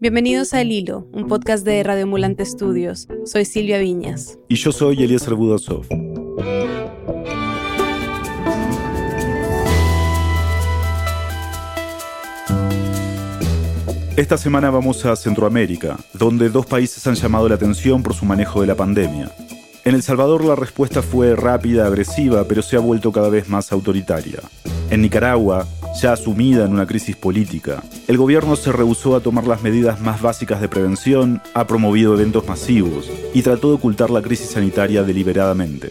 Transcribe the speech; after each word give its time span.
Bienvenidos 0.00 0.54
a 0.54 0.62
El 0.62 0.72
Hilo, 0.72 1.06
un 1.12 1.26
podcast 1.26 1.62
de 1.62 1.82
Radio 1.82 2.04
Ambulante 2.04 2.42
Estudios. 2.42 3.06
Soy 3.26 3.44
Silvia 3.44 3.78
Viñas. 3.78 4.38
Y 4.48 4.54
yo 4.54 4.72
soy 4.72 5.02
Eliezer 5.02 5.34
Budasov. 5.34 5.86
Esta 14.16 14.38
semana 14.38 14.70
vamos 14.70 15.04
a 15.04 15.16
Centroamérica, 15.16 15.98
donde 16.14 16.48
dos 16.48 16.64
países 16.64 17.06
han 17.06 17.14
llamado 17.14 17.46
la 17.50 17.56
atención 17.56 18.02
por 18.02 18.14
su 18.14 18.24
manejo 18.24 18.62
de 18.62 18.68
la 18.68 18.76
pandemia. 18.76 19.30
En 19.84 19.94
El 19.94 20.02
Salvador 20.02 20.44
la 20.46 20.56
respuesta 20.56 21.02
fue 21.02 21.36
rápida, 21.36 21.86
agresiva, 21.86 22.44
pero 22.48 22.62
se 22.62 22.76
ha 22.76 22.80
vuelto 22.80 23.12
cada 23.12 23.28
vez 23.28 23.50
más 23.50 23.70
autoritaria. 23.70 24.40
En 24.88 25.02
Nicaragua, 25.02 25.66
ya 25.94 26.16
sumida 26.16 26.64
en 26.64 26.72
una 26.72 26.86
crisis 26.86 27.16
política, 27.16 27.82
el 28.08 28.16
gobierno 28.16 28.56
se 28.56 28.72
rehusó 28.72 29.16
a 29.16 29.20
tomar 29.20 29.46
las 29.46 29.62
medidas 29.62 30.00
más 30.00 30.20
básicas 30.20 30.60
de 30.60 30.68
prevención, 30.68 31.42
ha 31.54 31.66
promovido 31.66 32.14
eventos 32.14 32.46
masivos 32.46 33.10
y 33.34 33.42
trató 33.42 33.68
de 33.68 33.74
ocultar 33.74 34.10
la 34.10 34.22
crisis 34.22 34.50
sanitaria 34.50 35.02
deliberadamente. 35.02 35.88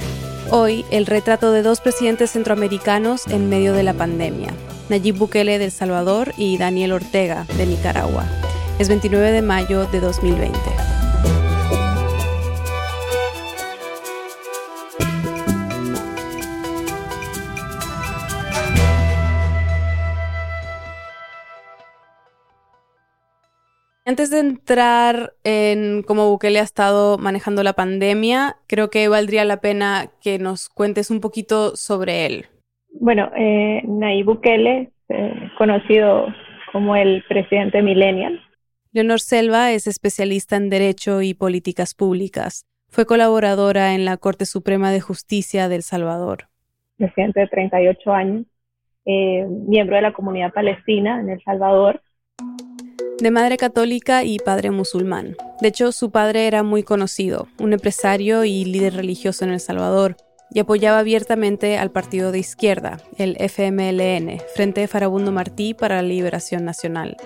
Hoy, 0.51 0.83
el 0.89 1.05
retrato 1.05 1.51
de 1.51 1.61
dos 1.61 1.79
presidentes 1.79 2.31
centroamericanos 2.31 3.27
en 3.27 3.49
medio 3.49 3.73
de 3.73 3.83
la 3.83 3.93
pandemia, 3.93 4.53
Nayib 4.89 5.17
Bukele 5.17 5.59
de 5.59 5.65
El 5.65 5.71
Salvador 5.71 6.33
y 6.37 6.57
Daniel 6.57 6.93
Ortega 6.93 7.45
de 7.57 7.67
Nicaragua. 7.67 8.25
Es 8.79 8.89
29 8.89 9.31
de 9.31 9.41
mayo 9.41 9.85
de 9.85 9.99
2020. 9.99 10.98
Antes 24.09 24.31
de 24.31 24.39
entrar 24.39 25.33
en 25.43 26.01
cómo 26.01 26.31
Bukele 26.31 26.59
ha 26.59 26.63
estado 26.63 27.19
manejando 27.19 27.61
la 27.61 27.73
pandemia, 27.73 28.55
creo 28.65 28.89
que 28.89 29.07
valdría 29.07 29.45
la 29.45 29.61
pena 29.61 30.09
que 30.19 30.39
nos 30.39 30.67
cuentes 30.67 31.11
un 31.11 31.21
poquito 31.21 31.75
sobre 31.75 32.25
él. 32.25 32.47
Bueno, 32.99 33.29
eh, 33.37 33.83
Nayib 33.85 34.25
Bukele, 34.25 34.89
eh, 35.09 35.51
conocido 35.59 36.25
como 36.71 36.95
el 36.95 37.23
presidente 37.29 37.83
millennial. 37.83 38.41
Leonor 38.93 39.19
Selva 39.19 39.73
es 39.73 39.85
especialista 39.85 40.55
en 40.55 40.71
Derecho 40.71 41.21
y 41.21 41.35
Políticas 41.35 41.93
Públicas. 41.93 42.65
Fue 42.87 43.05
colaboradora 43.05 43.93
en 43.93 44.05
la 44.05 44.17
Corte 44.17 44.47
Suprema 44.47 44.89
de 44.89 45.01
Justicia 45.01 45.69
de 45.69 45.75
El 45.75 45.83
Salvador. 45.83 46.45
Presidente 46.97 47.41
de 47.41 47.47
38 47.47 48.11
años, 48.11 48.45
eh, 49.05 49.45
miembro 49.47 49.97
de 49.97 50.01
la 50.01 50.13
comunidad 50.13 50.51
palestina 50.51 51.19
en 51.19 51.29
El 51.29 51.43
Salvador 51.43 52.01
de 53.21 53.31
madre 53.31 53.57
católica 53.57 54.23
y 54.23 54.39
padre 54.39 54.71
musulmán. 54.71 55.35
De 55.61 55.67
hecho, 55.67 55.91
su 55.91 56.09
padre 56.09 56.47
era 56.47 56.63
muy 56.63 56.83
conocido, 56.83 57.47
un 57.59 57.73
empresario 57.73 58.45
y 58.45 58.63
líder 58.65 58.95
religioso 58.95 59.43
en 59.43 59.51
El 59.51 59.59
Salvador, 59.59 60.15
y 60.51 60.59
apoyaba 60.59 60.99
abiertamente 60.99 61.77
al 61.77 61.91
partido 61.91 62.31
de 62.31 62.39
izquierda, 62.39 62.99
el 63.17 63.35
FMLN, 63.39 64.41
Frente 64.55 64.87
Farabundo 64.87 65.31
Martí 65.31 65.73
para 65.73 66.01
la 66.01 66.07
Liberación 66.07 66.65
Nacional. 66.65 67.17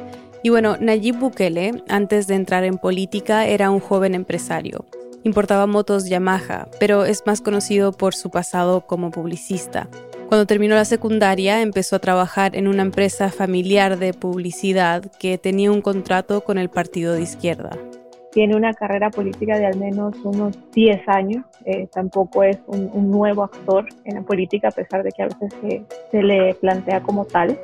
Y 0.42 0.50
bueno, 0.50 0.78
Nayib 0.80 1.20
Bukele, 1.20 1.84
antes 1.88 2.28
de 2.28 2.36
entrar 2.36 2.64
en 2.64 2.78
política, 2.78 3.48
era 3.48 3.70
un 3.70 3.80
joven 3.80 4.16
empresario. 4.16 4.86
Importaba 5.24 5.68
motos 5.68 6.10
Yamaha, 6.10 6.68
pero 6.80 7.06
es 7.06 7.24
más 7.26 7.40
conocido 7.40 7.94
por 7.94 8.14
su 8.14 8.30
pasado 8.30 8.86
como 8.86 9.10
publicista. 9.10 9.88
Cuando 10.28 10.48
terminó 10.48 10.76
la 10.76 10.86
secundaria 10.86 11.62
empezó 11.62 11.96
a 11.96 12.00
trabajar 12.00 12.56
en 12.56 12.68
una 12.68 12.82
empresa 12.82 13.30
familiar 13.30 14.00
de 14.00 14.14
publicidad 14.14 15.12
que 15.20 15.38
tenía 15.38 15.72
un 15.72 15.82
contrato 15.82 16.44
con 16.44 16.58
el 16.58 16.70
partido 16.70 17.14
de 17.14 17.22
izquierda. 17.22 17.78
Tiene 18.32 18.56
una 18.56 18.74
carrera 18.74 19.12
política 19.12 19.60
de 19.60 19.68
al 19.68 19.78
menos 19.78 20.16
unos 20.24 20.58
10 20.74 21.08
años, 21.08 21.46
eh, 21.66 21.88
tampoco 21.94 22.44
es 22.44 22.58
un, 22.66 23.12
nuevo 23.12 23.44
actor 23.44 23.86
en 24.06 24.16
la 24.16 24.22
política 24.24 24.70
a 24.70 24.72
pesar 24.72 25.04
de 25.04 25.12
que 25.12 25.22
a 25.22 25.28
veces 25.28 25.54
se, 25.62 25.86
se 26.10 26.24
le 26.24 26.56
plantea 26.56 27.04
como 27.04 27.26
tal. 27.26 27.60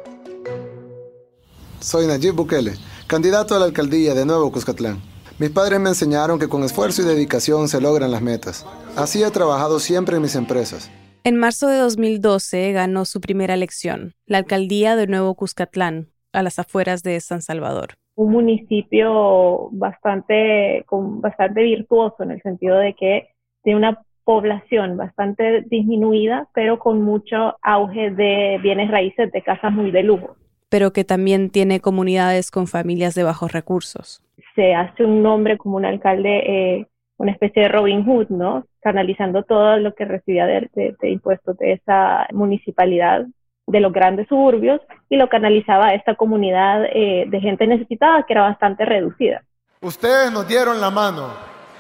Soy 1.80 2.06
Nayib 2.06 2.36
Bukele, 2.36 2.74
candidato 3.08 3.56
a 3.56 3.60
la 3.60 3.66
alcaldía 3.66 4.14
de 4.14 4.26
Nuevo 4.26 4.52
Cuscatlán. 4.52 5.02
Mis 5.40 5.50
padres 5.50 5.80
me 5.80 5.90
enseñaron 5.90 6.38
que 6.38 6.50
con 6.50 6.64
esfuerzo 6.64 7.02
y 7.02 7.06
dedicación 7.06 7.68
se 7.70 7.80
logran 7.82 8.12
las 8.12 8.22
metas. 8.22 8.66
Así 8.96 9.24
he 9.24 9.32
trabajado 9.32 9.80
siempre 9.80 10.18
en 10.18 10.22
mis 10.22 10.36
empresas. 10.36 10.92
En 11.30 11.38
marzo 11.38 11.68
de 11.68 11.78
2012 11.78 12.72
ganó 12.72 13.06
su 13.06 13.22
primera 13.22 13.54
elección, 13.54 14.16
la 14.26 14.40
alcaldía 14.40 14.96
de 14.96 15.06
Nuevo 15.06 15.36
Cuscatlán, 15.36 16.08
a 16.34 16.42
las 16.42 16.58
afueras 16.58 17.04
de 17.04 17.20
San 17.20 17.44
Salvador. 17.44 17.90
Un 18.16 18.32
municipio 18.32 19.70
bastante, 19.72 20.84
bastante 20.90 21.62
virtuoso 21.62 22.24
en 22.24 22.32
el 22.32 22.42
sentido 22.42 22.80
de 22.80 22.96
que 22.96 23.28
tiene 23.62 23.78
una 23.78 24.02
población 24.24 24.98
bastante 24.98 25.62
disminuida, 25.70 26.48
pero 26.56 26.80
con 26.80 27.04
mucho 27.04 27.58
auge 27.62 28.10
de 28.10 28.58
bienes 28.64 28.90
raíces 28.90 29.32
de 29.32 29.44
casas 29.44 29.72
muy 29.72 29.92
de 29.92 30.02
lujo. 30.02 30.36
Pero 30.70 30.94
que 30.94 31.04
también 31.04 31.52
tiene 31.52 31.80
comunidades 31.80 32.50
con 32.50 32.66
familias 32.66 33.14
de 33.14 33.22
bajos 33.22 33.52
recursos. 33.52 34.24
Se 34.56 34.74
hace 34.74 35.06
un 35.06 35.22
nombre 35.22 35.60
como 35.60 35.78
un 35.78 35.86
alcalde, 35.86 36.40
eh, 36.40 36.88
una 37.20 37.34
especie 37.34 37.64
de 37.64 37.70
Robin 37.70 38.06
Hood, 38.06 38.30
¿no? 38.30 38.66
canalizando 38.82 39.44
todo 39.44 39.78
lo 39.78 39.94
que 39.94 40.06
recibía 40.06 40.46
de, 40.48 40.96
impuestos 41.04 41.58
de 41.58 41.74
esa 41.74 42.26
municipalidad 42.32 43.26
de 43.68 43.80
los 43.82 43.92
grandes 43.92 44.28
suburbios 44.30 44.82
y 45.10 45.18
lo 45.18 45.28
canalizaba 45.30 45.88
a 45.88 45.94
esta 45.94 46.16
comunidad 46.16 46.86
eh, 46.86 47.26
de 47.28 47.42
gente 47.42 47.68
necesitada 47.68 48.24
que 48.24 48.34
era 48.34 48.44
bastante 48.44 48.86
reducida. 48.86 49.44
Ustedes 49.82 50.32
nos 50.32 50.48
dieron 50.48 50.80
la 50.80 50.90
mano 50.90 51.28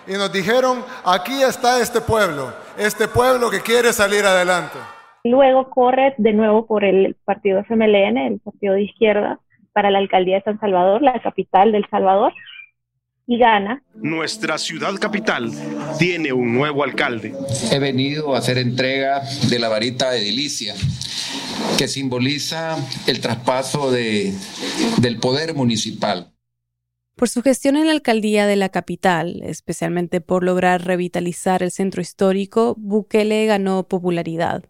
y 0.05 0.13
nos 0.13 0.31
dijeron, 0.31 0.83
aquí 1.05 1.41
está 1.41 1.81
este 1.81 2.01
pueblo, 2.01 2.53
este 2.77 3.07
pueblo 3.07 3.49
que 3.49 3.61
quiere 3.61 3.93
salir 3.93 4.25
adelante. 4.25 4.77
Luego 5.23 5.69
corre 5.69 6.15
de 6.17 6.33
nuevo 6.33 6.65
por 6.65 6.83
el 6.83 7.15
partido 7.23 7.59
FMLN, 7.61 8.17
el 8.17 8.39
partido 8.39 8.73
de 8.73 8.83
izquierda, 8.83 9.39
para 9.71 9.89
la 9.89 9.99
alcaldía 9.99 10.37
de 10.37 10.43
San 10.43 10.59
Salvador, 10.59 11.01
la 11.01 11.21
capital 11.21 11.71
del 11.71 11.85
Salvador, 11.89 12.33
y 13.29 13.37
gana. 13.37 13.83
Nuestra 13.93 14.57
ciudad 14.57 14.95
capital 14.95 15.51
tiene 15.99 16.33
un 16.33 16.51
nuevo 16.51 16.83
alcalde. 16.83 17.35
He 17.71 17.77
venido 17.77 18.33
a 18.33 18.39
hacer 18.39 18.57
entrega 18.57 19.21
de 19.47 19.59
la 19.59 19.69
varita 19.69 20.15
edilicia 20.15 20.73
que 21.77 21.87
simboliza 21.87 22.75
el 23.05 23.21
traspaso 23.21 23.91
de, 23.91 24.33
del 24.97 25.19
poder 25.19 25.53
municipal. 25.53 26.33
Por 27.15 27.29
su 27.29 27.43
gestión 27.43 27.77
en 27.77 27.85
la 27.85 27.91
alcaldía 27.91 28.47
de 28.47 28.55
la 28.55 28.69
capital, 28.69 29.41
especialmente 29.43 30.21
por 30.21 30.43
lograr 30.43 30.85
revitalizar 30.85 31.61
el 31.61 31.69
centro 31.69 32.01
histórico, 32.01 32.73
Bukele 32.79 33.45
ganó 33.45 33.87
popularidad. 33.87 34.63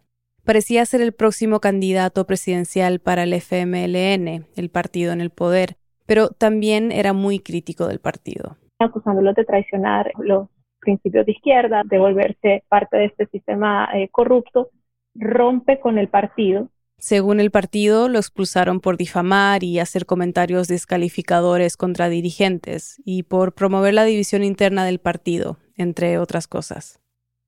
Parecía 0.44 0.84
ser 0.84 1.00
el 1.00 1.12
próximo 1.12 1.60
candidato 1.60 2.26
presidencial 2.26 3.00
para 3.00 3.22
el 3.22 3.32
FMLN, 3.32 4.46
el 4.54 4.68
partido 4.70 5.12
en 5.12 5.22
el 5.22 5.30
poder, 5.30 5.79
pero 6.10 6.30
también 6.30 6.90
era 6.90 7.12
muy 7.12 7.38
crítico 7.38 7.86
del 7.86 8.00
partido. 8.00 8.56
Acusándolos 8.80 9.36
de 9.36 9.44
traicionar 9.44 10.10
los 10.18 10.48
principios 10.80 11.24
de 11.24 11.30
izquierda, 11.30 11.82
de 11.84 12.00
volverse 12.00 12.64
parte 12.68 12.96
de 12.96 13.04
este 13.04 13.26
sistema 13.26 13.88
eh, 13.94 14.08
corrupto, 14.10 14.70
rompe 15.14 15.78
con 15.78 15.98
el 15.98 16.08
partido. 16.08 16.68
Según 16.98 17.38
el 17.38 17.52
partido, 17.52 18.08
lo 18.08 18.18
expulsaron 18.18 18.80
por 18.80 18.96
difamar 18.96 19.62
y 19.62 19.78
hacer 19.78 20.04
comentarios 20.04 20.66
descalificadores 20.66 21.76
contra 21.76 22.08
dirigentes 22.08 23.00
y 23.04 23.22
por 23.22 23.54
promover 23.54 23.94
la 23.94 24.02
división 24.02 24.42
interna 24.42 24.84
del 24.84 24.98
partido, 24.98 25.58
entre 25.76 26.18
otras 26.18 26.48
cosas 26.48 27.00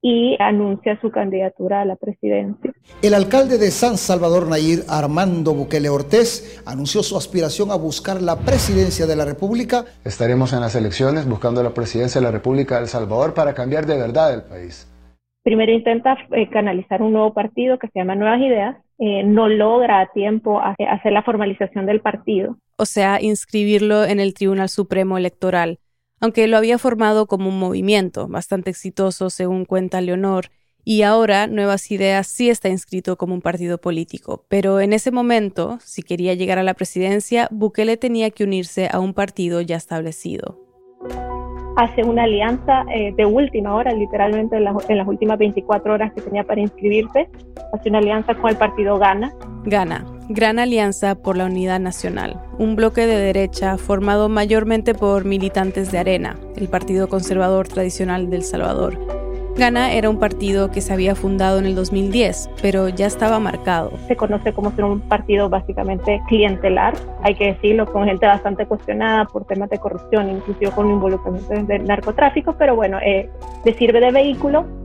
y 0.02 0.36
anuncia 0.40 1.00
su 1.00 1.10
candidatura 1.12 1.80
a 1.80 1.84
la 1.84 1.94
presidencia. 1.94 2.72
El 3.00 3.14
alcalde 3.14 3.56
de 3.56 3.70
San 3.70 3.96
Salvador 3.96 4.48
Nayir, 4.48 4.80
Armando 4.88 5.54
Bukele 5.54 5.88
Ortiz, 5.88 6.60
anunció 6.66 7.04
su 7.04 7.16
aspiración 7.16 7.70
a 7.70 7.76
buscar 7.76 8.20
la 8.20 8.40
presidencia 8.40 9.06
de 9.06 9.14
la 9.14 9.24
República. 9.24 9.84
Estaremos 10.04 10.52
en 10.52 10.60
las 10.60 10.74
elecciones 10.74 11.28
buscando 11.28 11.62
la 11.62 11.72
presidencia 11.72 12.20
de 12.20 12.26
la 12.26 12.32
República 12.32 12.76
de 12.76 12.82
El 12.82 12.88
Salvador 12.88 13.32
para 13.32 13.54
cambiar 13.54 13.86
de 13.86 13.96
verdad 13.96 14.34
el 14.34 14.42
país. 14.42 14.88
Primero 15.44 15.72
intenta 15.72 16.16
eh, 16.32 16.48
canalizar 16.50 17.00
un 17.00 17.12
nuevo 17.12 17.32
partido 17.32 17.78
que 17.78 17.88
se 17.88 18.00
llama 18.00 18.16
Nuevas 18.16 18.40
Ideas, 18.40 18.76
eh, 18.98 19.22
no 19.24 19.48
logra 19.48 20.00
a 20.00 20.12
tiempo 20.12 20.60
hacer 20.60 21.12
la 21.12 21.22
formalización 21.22 21.86
del 21.86 22.00
partido. 22.00 22.56
O 22.76 22.86
sea, 22.86 23.20
inscribirlo 23.20 24.04
en 24.04 24.20
el 24.20 24.34
Tribunal 24.34 24.68
Supremo 24.68 25.18
Electoral 25.18 25.78
aunque 26.22 26.46
lo 26.46 26.56
había 26.56 26.78
formado 26.78 27.26
como 27.26 27.48
un 27.48 27.58
movimiento 27.58 28.28
bastante 28.28 28.70
exitoso 28.70 29.28
según 29.28 29.64
cuenta 29.64 30.00
Leonor, 30.00 30.50
y 30.84 31.02
ahora 31.02 31.48
Nuevas 31.48 31.90
Ideas 31.90 32.28
sí 32.28 32.48
está 32.48 32.68
inscrito 32.68 33.18
como 33.18 33.34
un 33.34 33.42
partido 33.42 33.78
político, 33.78 34.46
pero 34.48 34.80
en 34.80 34.92
ese 34.92 35.10
momento, 35.10 35.80
si 35.84 36.02
quería 36.02 36.34
llegar 36.34 36.60
a 36.60 36.62
la 36.62 36.74
presidencia, 36.74 37.48
Bukele 37.50 37.96
tenía 37.96 38.30
que 38.30 38.44
unirse 38.44 38.88
a 38.90 39.00
un 39.00 39.14
partido 39.14 39.60
ya 39.60 39.76
establecido. 39.76 40.61
Hace 41.76 42.02
una 42.04 42.24
alianza 42.24 42.84
eh, 42.94 43.14
de 43.16 43.24
última 43.24 43.74
hora, 43.74 43.92
literalmente 43.92 44.56
en, 44.56 44.66
en, 44.88 44.98
las 44.98 45.08
últimas 45.08 45.38
24 45.38 45.94
horas 45.94 46.12
que 46.12 46.20
tenía 46.20 46.44
para 46.44 46.60
inscribirse, 46.60 47.28
hace 47.72 47.88
una 47.88 47.98
alianza 47.98 48.34
con 48.34 48.50
el 48.50 48.56
partido 48.56 48.98
Gana. 48.98 49.32
Gana, 49.64 50.04
Gran 50.28 50.58
Alianza 50.58 51.14
por 51.14 51.36
la 51.36 51.46
Unidad 51.46 51.80
Nacional, 51.80 52.40
un 52.58 52.76
bloque 52.76 53.06
de 53.06 53.16
derecha 53.16 53.78
formado 53.78 54.28
mayormente 54.28 54.94
por 54.94 55.24
militantes 55.24 55.90
de 55.92 55.98
Arena, 55.98 56.36
el 56.56 56.68
partido 56.68 57.08
conservador 57.08 57.68
tradicional 57.68 58.28
del 58.28 58.42
Salvador. 58.42 59.21
Gana 59.56 59.92
era 59.92 60.08
un 60.08 60.18
partido 60.18 60.70
que 60.70 60.80
se 60.80 60.92
había 60.92 61.14
fundado 61.14 61.58
en 61.58 61.66
el 61.66 61.74
2010, 61.74 62.50
pero 62.62 62.88
ya 62.88 63.06
estaba 63.06 63.38
marcado. 63.38 63.92
Se 64.08 64.16
conoce 64.16 64.52
como 64.52 64.74
ser 64.74 64.84
un 64.84 65.00
partido 65.00 65.48
básicamente 65.48 66.20
clientelar, 66.28 66.94
hay 67.22 67.34
que 67.34 67.52
decirlo, 67.52 67.86
con 67.92 68.06
gente 68.06 68.26
bastante 68.26 68.66
cuestionada 68.66 69.26
por 69.26 69.46
temas 69.46 69.68
de 69.70 69.78
corrupción, 69.78 70.30
inclusive 70.30 70.70
con 70.70 70.90
involucramiento 70.90 71.54
del 71.66 71.84
narcotráfico, 71.84 72.56
pero 72.58 72.76
bueno, 72.76 72.98
eh, 73.04 73.28
le 73.64 73.74
sirve 73.74 74.00
de 74.00 74.10
vehículo 74.10 74.82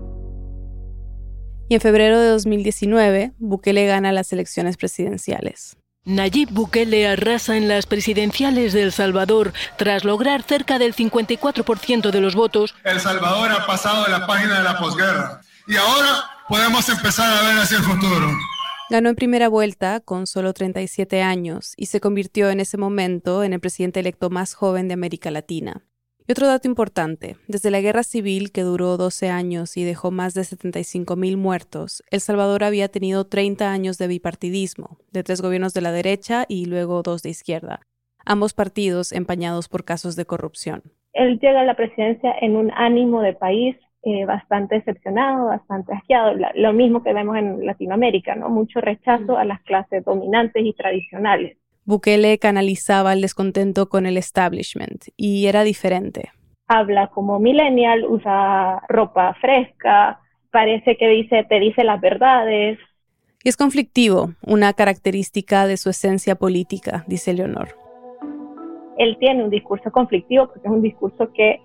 y 1.70 1.75
en 1.75 1.81
febrero 1.81 2.20
de 2.20 2.30
2019 2.30 3.34
Bukele 3.40 3.86
gana 3.86 4.13
las 4.13 4.31
elecciones 4.31 4.78
presidenciales. 4.78 5.78
Nayib 6.07 6.51
Bukele 6.51 7.06
arrasa 7.06 7.57
en 7.57 7.68
las 7.68 7.86
presidenciales 7.86 8.71
de 8.71 8.81
El 8.81 8.94
Salvador 8.94 9.51
tras 9.77 10.06
lograr 10.06 10.42
cerca 10.42 10.80
del 10.80 10.95
54% 10.95 12.12
de 12.12 12.21
los 12.21 12.33
votos. 12.33 12.74
El 12.86 13.01
Salvador 13.01 13.51
ha 13.51 13.65
pasado 13.65 14.06
de 14.06 14.12
la 14.12 14.25
página 14.25 14.59
de 14.59 14.63
la 14.63 14.80
posguerra 14.80 15.42
y 15.68 15.75
ahora 15.75 16.24
podemos 16.48 16.88
empezar 16.88 17.30
a 17.30 17.50
ver 17.50 17.57
hacia 17.57 17.80
el 17.80 17.83
futuro. 17.83 18.31
Ganó 18.89 19.09
en 19.09 19.15
primera 19.15 19.50
vuelta 19.50 20.00
con 20.00 20.27
solo 20.27 20.54
37 20.54 21.21
años 21.21 21.74
y 21.75 21.88
se 21.88 22.00
convirtió 22.00 22.50
en 22.51 22.62
ese 22.62 22.77
momento 22.77 23.44
en 23.44 23.51
el 23.51 23.60
presidente 23.60 24.00
electo 24.00 24.30
más 24.30 24.53
joven 24.53 24.88
de 24.88 24.94
América 24.94 25.30
Latina. 25.30 25.87
Y 26.27 26.33
otro 26.33 26.47
dato 26.47 26.68
importante, 26.68 27.38
desde 27.47 27.71
la 27.71 27.79
guerra 27.79 28.03
civil 28.03 28.51
que 28.51 28.63
duró 28.63 28.97
12 28.97 29.29
años 29.29 29.77
y 29.77 29.85
dejó 29.85 30.12
más 30.12 30.33
de 30.33 30.41
75.000 30.41 31.38
muertos, 31.38 32.03
El 32.12 32.19
Salvador 32.19 32.65
había 32.65 32.89
tenido 32.89 33.27
30 33.27 33.71
años 33.71 33.97
de 33.97 34.09
bipartidismo, 34.09 34.97
de 35.13 35.24
tres 35.24 35.41
gobiernos 35.41 35.74
de 35.74 35.79
la 35.79 35.94
derecha 35.94 36.44
y 36.50 36.65
luego 36.65 37.01
dos 37.01 37.24
de 37.24 37.29
izquierda, 37.29 37.79
ambos 38.25 38.53
partidos 38.53 39.13
empañados 39.13 39.69
por 39.69 39.85
casos 39.85 40.18
de 40.18 40.25
corrupción. 40.25 40.81
Él 41.13 41.39
llega 41.39 41.62
a 41.62 41.63
la 41.63 41.75
presidencia 41.75 42.35
en 42.41 42.57
un 42.57 42.71
ánimo 42.75 43.21
de 43.21 43.31
país 43.31 43.77
eh, 44.03 44.25
bastante 44.25 44.75
decepcionado, 44.75 45.45
bastante 45.45 45.94
asqueado, 45.94 46.33
lo 46.56 46.74
mismo 46.74 47.03
que 47.03 47.13
vemos 47.13 47.38
en 47.38 47.65
Latinoamérica, 47.65 48.35
¿no? 48.35 48.50
Mucho 48.50 48.81
rechazo 48.81 49.38
a 49.38 49.45
las 49.45 49.62
clases 49.62 50.03
dominantes 50.03 50.62
y 50.65 50.74
tradicionales. 50.74 51.57
Bukele 51.88 52.38
canalizaba 52.38 53.13
el 53.13 53.22
descontento 53.22 53.88
con 53.88 54.06
el 54.06 54.18
establishment 54.18 55.06
y 55.16 55.45
era 55.48 55.63
diferente. 55.63 56.31
Habla 56.68 57.07
como 57.07 57.39
millennial, 57.39 58.04
usa 58.10 58.81
ropa 58.89 59.34
fresca, 59.39 60.19
parece 60.51 60.98
que 60.98 61.07
dice, 61.07 61.45
te 61.48 61.62
dice 61.62 61.86
las 61.86 62.01
verdades. 62.01 62.78
Y 63.42 63.48
es 63.48 63.56
conflictivo, 63.56 64.34
una 64.45 64.74
característica 64.74 65.66
de 65.66 65.78
su 65.78 65.89
esencia 65.89 66.36
política, 66.36 67.06
dice 67.07 67.34
Leonor. 67.34 67.69
Él 68.98 69.16
tiene 69.18 69.45
un 69.45 69.50
discurso 69.50 69.89
conflictivo 69.89 70.48
porque 70.48 70.68
es 70.68 70.74
un 70.74 70.81
discurso 70.81 71.31
que 71.31 71.62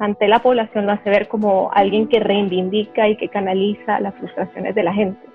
ante 0.00 0.28
la 0.28 0.40
población 0.40 0.84
lo 0.84 0.92
hace 0.92 1.08
ver 1.08 1.28
como 1.28 1.70
alguien 1.72 2.08
que 2.08 2.20
reivindica 2.20 3.08
y 3.08 3.16
que 3.16 3.30
canaliza 3.30 4.00
las 4.00 4.14
frustraciones 4.16 4.74
de 4.74 4.82
la 4.82 4.92
gente 4.92 5.31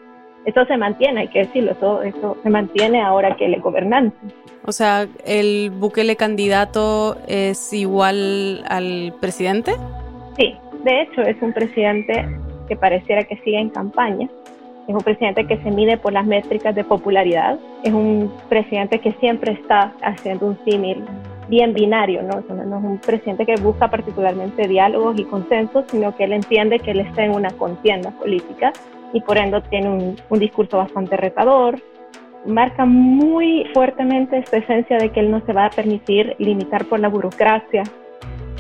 eso 0.47 0.65
se 0.65 0.77
mantiene, 0.77 1.21
hay 1.21 1.27
que 1.27 1.39
decirlo, 1.39 1.73
eso, 1.73 2.01
eso 2.01 2.37
se 2.41 2.49
mantiene 2.49 3.01
ahora 3.01 3.35
que 3.35 3.45
él 3.45 3.53
es 3.55 3.61
gobernante. 3.61 4.15
O 4.65 4.71
sea, 4.71 5.05
¿el 5.25 5.71
Bukele 5.71 6.15
candidato 6.15 7.17
es 7.27 7.73
igual 7.73 8.63
al 8.69 9.13
presidente? 9.19 9.73
Sí, 10.37 10.55
de 10.85 11.01
hecho 11.01 11.21
es 11.21 11.35
un 11.41 11.51
presidente 11.51 12.25
que 12.69 12.77
pareciera 12.77 13.25
que 13.25 13.35
sigue 13.43 13.59
en 13.59 13.69
campaña, 13.69 14.29
es 14.87 14.95
un 14.95 15.01
presidente 15.01 15.45
que 15.45 15.57
se 15.57 15.69
mide 15.69 15.97
por 15.97 16.13
las 16.13 16.25
métricas 16.25 16.73
de 16.73 16.85
popularidad, 16.85 17.59
es 17.83 17.91
un 17.91 18.31
presidente 18.47 18.99
que 18.99 19.11
siempre 19.19 19.51
está 19.51 19.93
haciendo 20.01 20.47
un 20.47 20.57
símil 20.63 21.03
bien 21.49 21.73
binario, 21.73 22.23
¿no? 22.23 22.41
no 22.53 22.77
es 22.77 22.83
un 22.85 22.99
presidente 22.99 23.45
que 23.45 23.55
busca 23.55 23.89
particularmente 23.89 24.65
diálogos 24.65 25.19
y 25.19 25.25
consensos, 25.25 25.83
sino 25.91 26.15
que 26.15 26.23
él 26.23 26.31
entiende 26.31 26.79
que 26.79 26.91
él 26.91 27.01
está 27.01 27.25
en 27.25 27.31
una 27.31 27.51
contienda 27.51 28.11
política 28.11 28.71
y 29.13 29.21
por 29.21 29.37
ende 29.37 29.61
tiene 29.69 30.15
un, 30.29 30.39
discurso 30.39 30.77
bastante 30.77 31.17
retador. 31.17 31.81
Marca 32.45 32.85
muy 32.85 33.65
fuertemente 33.73 34.37
esta 34.37 34.57
esencia 34.57 34.97
de 34.97 35.11
que 35.11 35.19
él 35.19 35.31
no 35.31 35.45
se 35.45 35.53
va 35.53 35.65
a 35.65 35.69
permitir 35.69 36.35
limitar 36.39 36.85
por 36.85 36.99
la 36.99 37.09
burocracia, 37.09 37.83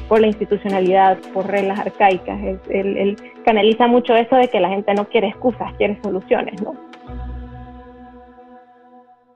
por 0.07 0.19
la 0.19 0.27
institucionalidad, 0.27 1.17
por 1.33 1.47
reglas 1.47 1.79
arcaicas. 1.79 2.39
Él, 2.69 3.15
canaliza 3.45 3.87
mucho 3.87 4.15
eso 4.15 4.35
de 4.35 4.49
que 4.49 4.59
la 4.59 4.69
gente 4.69 4.93
no 4.93 5.07
quiere 5.07 5.29
excusas, 5.29 5.73
quiere 5.77 5.99
soluciones, 6.01 6.61
¿no? 6.61 6.75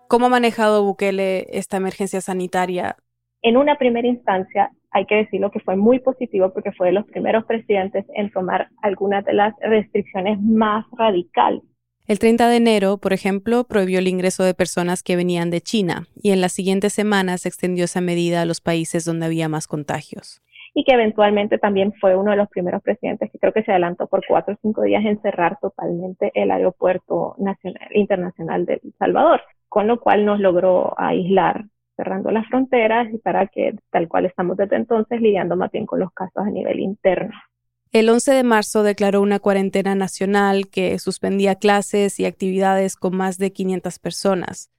¿Cómo 0.07 0.25
ha 0.25 0.29
manejado 0.29 0.83
Bukele 0.83 1.47
esta 1.51 1.77
emergencia 1.77 2.19
sanitaria? 2.19 2.97
En 3.43 3.57
una 3.57 3.75
primera 3.75 4.07
instancia, 4.07 4.71
hay 4.91 5.05
que 5.05 5.15
decirlo 5.15 5.49
que 5.49 5.59
fue 5.61 5.75
muy 5.75 5.99
positivo 5.99 6.53
porque 6.53 6.71
fue 6.73 6.87
de 6.87 6.93
los 6.93 7.05
primeros 7.05 7.43
presidentes 7.45 8.05
en 8.13 8.29
tomar 8.29 8.69
algunas 8.83 9.25
de 9.25 9.33
las 9.33 9.55
restricciones 9.61 10.39
más 10.39 10.85
radicales. 10.91 11.63
El 12.07 12.19
30 12.19 12.49
de 12.49 12.57
enero, 12.57 12.97
por 12.97 13.13
ejemplo, 13.13 13.63
prohibió 13.63 13.97
el 13.97 14.07
ingreso 14.07 14.43
de 14.43 14.53
personas 14.53 15.01
que 15.01 15.15
venían 15.15 15.49
de 15.49 15.61
China 15.61 16.07
y 16.21 16.31
en 16.31 16.41
las 16.41 16.51
siguientes 16.51 16.93
semanas 16.93 17.47
extendió 17.47 17.85
esa 17.85 18.01
medida 18.01 18.41
a 18.41 18.45
los 18.45 18.61
países 18.61 19.05
donde 19.05 19.25
había 19.25 19.49
más 19.49 19.65
contagios. 19.65 20.41
Y 20.75 20.83
que 20.83 20.93
eventualmente 20.93 21.57
también 21.57 21.93
fue 21.99 22.15
uno 22.15 22.31
de 22.31 22.37
los 22.37 22.49
primeros 22.49 22.83
presidentes 22.83 23.31
que 23.31 23.39
creo 23.39 23.53
que 23.53 23.63
se 23.63 23.71
adelantó 23.71 24.07
por 24.07 24.21
cuatro 24.27 24.53
o 24.53 24.57
cinco 24.61 24.83
días 24.83 25.03
en 25.03 25.19
cerrar 25.21 25.57
totalmente 25.59 26.31
el 26.35 26.51
aeropuerto 26.51 27.35
nacional, 27.39 27.87
internacional 27.93 28.65
de 28.65 28.81
El 28.83 28.93
Salvador, 28.99 29.41
con 29.67 29.87
lo 29.87 29.99
cual 29.99 30.25
nos 30.25 30.39
logró 30.39 30.93
aislar 30.97 31.65
cerrando 32.01 32.31
las 32.31 32.47
fronteras 32.47 33.13
y 33.13 33.19
para 33.19 33.45
que, 33.47 33.75
tal 33.91 34.07
cual 34.07 34.25
estamos 34.25 34.57
desde 34.57 34.75
entonces, 34.75 35.21
lidiando 35.21 35.55
más 35.55 35.71
bien 35.71 35.85
con 35.85 35.99
los 35.99 36.11
casos 36.13 36.43
a 36.43 36.49
nivel 36.49 36.79
interno. 36.79 37.33
El 37.91 38.09
11 38.09 38.31
de 38.31 38.43
marzo 38.43 38.83
declaró 38.83 39.21
una 39.21 39.39
cuarentena 39.39 39.93
nacional 39.93 40.69
que 40.69 40.97
suspendía 40.97 41.55
clases 41.55 42.19
y 42.19 42.25
actividades 42.25 42.95
con 42.95 43.15
más 43.15 43.37
de 43.37 43.51
500 43.51 43.99
personas. 43.99 44.71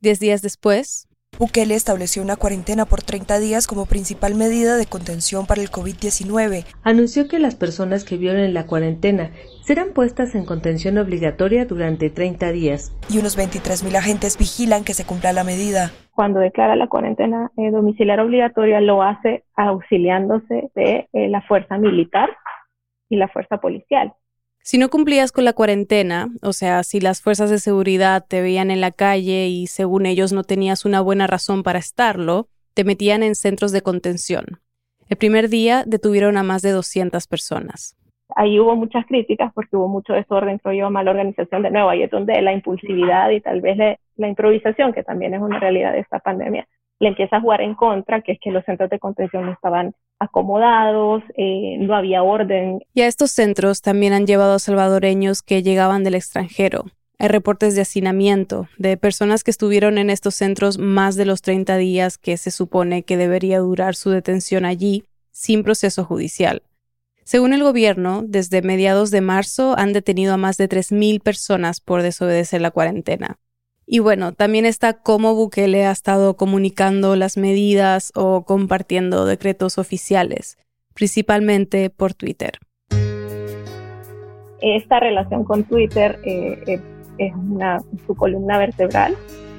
Diez 0.00 0.20
días 0.20 0.40
después, 0.40 1.08
Bukele 1.40 1.74
estableció 1.74 2.22
una 2.22 2.36
cuarentena 2.36 2.84
por 2.84 3.00
30 3.00 3.38
días 3.38 3.66
como 3.66 3.86
principal 3.86 4.34
medida 4.34 4.76
de 4.76 4.84
contención 4.84 5.46
para 5.46 5.62
el 5.62 5.70
COVID-19. 5.70 6.66
Anunció 6.82 7.28
que 7.28 7.38
las 7.38 7.54
personas 7.54 8.04
que 8.04 8.18
violen 8.18 8.52
la 8.52 8.66
cuarentena 8.66 9.30
serán 9.64 9.94
puestas 9.94 10.34
en 10.34 10.44
contención 10.44 10.98
obligatoria 10.98 11.64
durante 11.64 12.10
30 12.10 12.52
días. 12.52 12.94
Y 13.08 13.20
unos 13.20 13.38
23.000 13.38 13.96
agentes 13.96 14.36
vigilan 14.36 14.84
que 14.84 14.92
se 14.92 15.06
cumpla 15.06 15.32
la 15.32 15.42
medida. 15.42 15.92
Cuando 16.14 16.40
declara 16.40 16.76
la 16.76 16.88
cuarentena 16.88 17.50
eh, 17.56 17.70
domiciliar 17.70 18.20
obligatoria, 18.20 18.82
lo 18.82 19.02
hace 19.02 19.44
auxiliándose 19.56 20.70
de 20.74 21.08
eh, 21.14 21.30
la 21.30 21.40
fuerza 21.40 21.78
militar 21.78 22.28
y 23.08 23.16
la 23.16 23.28
fuerza 23.28 23.56
policial. 23.56 24.12
Si 24.70 24.78
no 24.78 24.88
cumplías 24.88 25.32
con 25.32 25.44
la 25.44 25.52
cuarentena, 25.52 26.28
o 26.42 26.52
sea, 26.52 26.84
si 26.84 27.00
las 27.00 27.20
fuerzas 27.22 27.50
de 27.50 27.58
seguridad 27.58 28.24
te 28.28 28.40
veían 28.40 28.70
en 28.70 28.80
la 28.80 28.92
calle 28.92 29.48
y 29.48 29.66
según 29.66 30.06
ellos 30.06 30.32
no 30.32 30.44
tenías 30.44 30.84
una 30.84 31.00
buena 31.00 31.26
razón 31.26 31.64
para 31.64 31.80
estarlo, 31.80 32.46
te 32.72 32.84
metían 32.84 33.24
en 33.24 33.34
centros 33.34 33.72
de 33.72 33.82
contención. 33.82 34.44
El 35.08 35.16
primer 35.16 35.48
día 35.48 35.82
detuvieron 35.84 36.36
a 36.36 36.44
más 36.44 36.62
de 36.62 36.70
200 36.70 37.26
personas. 37.26 37.96
Ahí 38.36 38.60
hubo 38.60 38.76
muchas 38.76 39.04
críticas 39.06 39.52
porque 39.54 39.74
hubo 39.74 39.88
mucho 39.88 40.12
desorden, 40.12 40.58
creo 40.58 40.84
yo, 40.84 40.90
mala 40.92 41.10
organización 41.10 41.64
de 41.64 41.72
nuevo. 41.72 41.90
Ahí 41.90 42.04
es 42.04 42.10
donde 42.12 42.40
la 42.40 42.52
impulsividad 42.52 43.28
y 43.30 43.40
tal 43.40 43.60
vez 43.60 43.76
la 44.14 44.28
improvisación, 44.28 44.92
que 44.92 45.02
también 45.02 45.34
es 45.34 45.40
una 45.40 45.58
realidad 45.58 45.94
de 45.94 45.98
esta 45.98 46.20
pandemia, 46.20 46.68
le 47.00 47.08
empieza 47.08 47.36
a 47.36 47.40
jugar 47.40 47.62
en 47.62 47.74
contra, 47.74 48.20
que 48.20 48.32
es 48.32 48.38
que 48.40 48.50
los 48.50 48.64
centros 48.64 48.90
de 48.90 48.98
contención 48.98 49.46
no 49.46 49.52
estaban 49.52 49.94
acomodados, 50.18 51.22
eh, 51.36 51.78
no 51.80 51.96
había 51.96 52.22
orden. 52.22 52.80
Y 52.94 53.00
a 53.00 53.06
estos 53.06 53.30
centros 53.30 53.80
también 53.80 54.12
han 54.12 54.26
llevado 54.26 54.58
salvadoreños 54.58 55.42
que 55.42 55.62
llegaban 55.62 56.04
del 56.04 56.14
extranjero. 56.14 56.84
Hay 57.18 57.28
reportes 57.28 57.74
de 57.74 57.82
hacinamiento, 57.82 58.68
de 58.78 58.96
personas 58.98 59.44
que 59.44 59.50
estuvieron 59.50 59.98
en 59.98 60.10
estos 60.10 60.34
centros 60.34 60.78
más 60.78 61.16
de 61.16 61.24
los 61.24 61.40
30 61.42 61.76
días 61.78 62.18
que 62.18 62.36
se 62.36 62.50
supone 62.50 63.02
que 63.02 63.16
debería 63.16 63.58
durar 63.60 63.94
su 63.94 64.10
detención 64.10 64.66
allí, 64.66 65.04
sin 65.30 65.62
proceso 65.62 66.04
judicial. 66.04 66.62
Según 67.24 67.54
el 67.54 67.62
gobierno, 67.62 68.22
desde 68.26 68.60
mediados 68.60 69.10
de 69.10 69.20
marzo 69.20 69.74
han 69.78 69.92
detenido 69.92 70.34
a 70.34 70.36
más 70.36 70.56
de 70.56 70.68
3.000 70.68 71.22
personas 71.22 71.80
por 71.80 72.02
desobedecer 72.02 72.60
la 72.60 72.70
cuarentena. 72.70 73.38
Y 73.92 73.98
bueno, 73.98 74.32
también 74.32 74.66
está 74.66 74.92
cómo 74.92 75.34
Bukele 75.34 75.84
ha 75.84 75.90
estado 75.90 76.36
comunicando 76.36 77.16
las 77.16 77.36
medidas 77.36 78.12
o 78.14 78.44
compartiendo 78.44 79.24
decretos 79.24 79.78
oficiales, 79.78 80.58
principalmente 80.94 81.90
por 81.90 82.14
Twitter. 82.14 82.60
Esta 84.60 85.00
relación 85.00 85.42
con 85.42 85.64
Twitter 85.64 86.20
eh, 86.22 86.80
es 87.18 87.34
una, 87.34 87.80
su 88.06 88.14
columna 88.14 88.58
vertebral. 88.58 89.16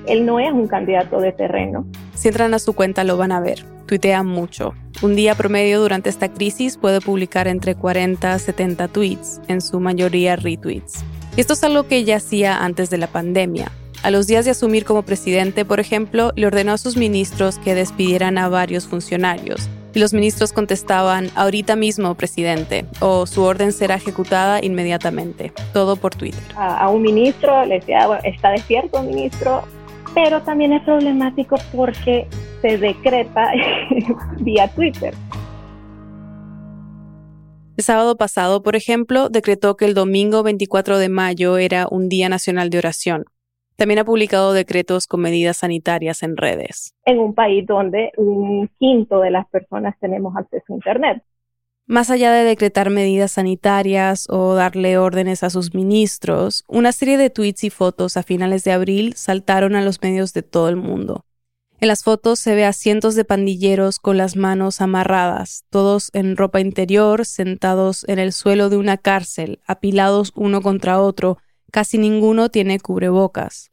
Él 0.08 0.26
no 0.26 0.40
es 0.40 0.54
un 0.54 0.70
candidato 0.70 1.20
de 1.20 1.34
terreno. 1.34 1.86
Si 2.14 2.30
entran 2.30 2.54
a 2.54 2.60
su 2.60 2.72
cuenta 2.72 3.04
lo 3.04 3.18
van 3.18 3.34
a 3.34 3.42
ver. 3.42 3.66
Tuitea 3.86 4.24
mucho. 4.24 4.74
Un 5.02 5.18
día 5.18 5.36
promedio 5.36 5.82
durante 5.82 6.10
esta 6.10 6.32
crisis 6.32 6.78
puede 6.78 7.02
publicar 7.02 7.50
entre 7.50 7.76
40 7.76 8.32
a 8.32 8.40
70 8.40 8.88
tweets, 8.88 9.42
en 9.50 9.60
su 9.60 9.82
mayoría 9.82 10.38
retweets. 10.38 11.04
Y 11.36 11.42
esto 11.42 11.52
es 11.52 11.66
algo 11.66 11.84
que 11.84 11.98
ella 11.98 12.16
hacía 12.16 12.64
antes 12.64 12.90
de 12.90 12.98
la 12.98 13.08
pandemia 13.08 13.74
A 14.04 14.10
los 14.10 14.26
días 14.26 14.46
de 14.46 14.52
asumir 14.52 14.84
como 14.84 15.04
presidente, 15.04 15.64
por 15.64 15.80
ejemplo, 15.80 16.32
le 16.36 16.48
ordenó 16.48 16.74
a 16.74 16.80
sus 16.80 16.98
ministros 16.98 17.60
que 17.60 17.76
despidieran 17.76 18.40
a 18.40 18.50
varios 18.50 18.88
funcionarios. 18.88 19.70
Y 19.94 20.00
los 20.00 20.12
ministros 20.12 20.54
contestaban, 20.54 21.30
ahorita 21.36 21.76
mismo, 21.76 22.16
presidente, 22.16 22.86
o 23.00 23.28
su 23.28 23.44
orden 23.44 23.72
será 23.72 23.96
ejecutada 23.96 24.60
inmediatamente. 24.64 25.54
Todo 25.72 25.98
por 25.98 26.16
Twitter. 26.16 26.42
A, 26.56 26.90
un 26.90 27.04
ministro 27.04 27.64
le 27.64 27.76
decía, 27.76 28.08
está 28.24 28.50
despierto, 28.50 29.04
ministro, 29.04 29.62
pero 30.16 30.42
también 30.42 30.74
es 30.74 30.82
problemático 30.82 31.58
porque 31.72 32.28
se 32.64 32.80
decreta 32.80 33.52
vía 34.40 34.68
Twitter. 34.70 35.14
El 37.78 37.84
sábado 37.84 38.18
pasado, 38.18 38.64
por 38.64 38.76
ejemplo, 38.76 39.30
decretó 39.30 39.78
que 39.78 39.86
el 39.86 39.94
domingo 39.94 40.42
24 40.42 40.98
de 40.98 41.10
mayo 41.10 41.58
era 41.58 41.88
un 41.88 42.10
Día 42.10 42.30
Nacional 42.30 42.72
de 42.72 42.80
Oración. 42.80 43.26
También 43.82 43.98
ha 43.98 44.06
publicado 44.06 44.54
decretos 44.54 45.08
con 45.08 45.22
medidas 45.22 45.58
sanitarias 45.58 46.22
en 46.22 46.38
redes. 46.38 46.94
En 47.04 47.18
un 47.18 47.34
país 47.34 47.66
donde 47.66 48.12
un 48.16 48.70
quinto 48.78 49.22
de 49.22 49.32
las 49.32 49.48
personas 49.50 49.96
tenemos 50.00 50.38
acceso 50.38 50.66
a 50.70 50.76
Internet. 50.76 51.24
Más 51.88 52.12
allá 52.12 52.32
de 52.32 52.44
decretar 52.44 52.92
medidas 52.92 53.32
sanitarias 53.32 54.28
o 54.30 54.54
darle 54.54 55.00
órdenes 55.00 55.42
a 55.42 55.50
sus 55.50 55.74
ministros, 55.74 56.64
una 56.68 56.92
serie 56.92 57.18
de 57.18 57.32
tweets 57.32 57.64
y 57.64 57.72
fotos 57.72 58.18
a 58.18 58.22
finales 58.22 58.64
de 58.64 58.72
abril 58.72 59.14
saltaron 59.16 59.76
a 59.76 59.82
los 59.82 60.00
medios 60.04 60.32
de 60.34 60.44
todo 60.44 60.70
el 60.70 60.76
mundo. 60.76 61.26
En 61.80 61.88
las 61.88 62.04
fotos 62.04 62.38
se 62.38 62.54
ve 62.54 62.66
a 62.66 62.74
cientos 62.74 63.16
de 63.16 63.26
pandilleros 63.26 63.98
con 63.98 64.16
las 64.16 64.36
manos 64.36 64.80
amarradas, 64.80 65.66
todos 65.72 66.12
en 66.14 66.38
ropa 66.38 66.60
interior, 66.60 67.26
sentados 67.26 68.08
en 68.08 68.20
el 68.20 68.32
suelo 68.32 68.70
de 68.70 68.78
una 68.78 68.98
cárcel, 68.98 69.60
apilados 69.66 70.34
uno 70.36 70.62
contra 70.62 71.02
otro, 71.02 71.40
casi 71.72 71.98
ninguno 71.98 72.50
tiene 72.50 72.80
cubrebocas. 72.80 73.71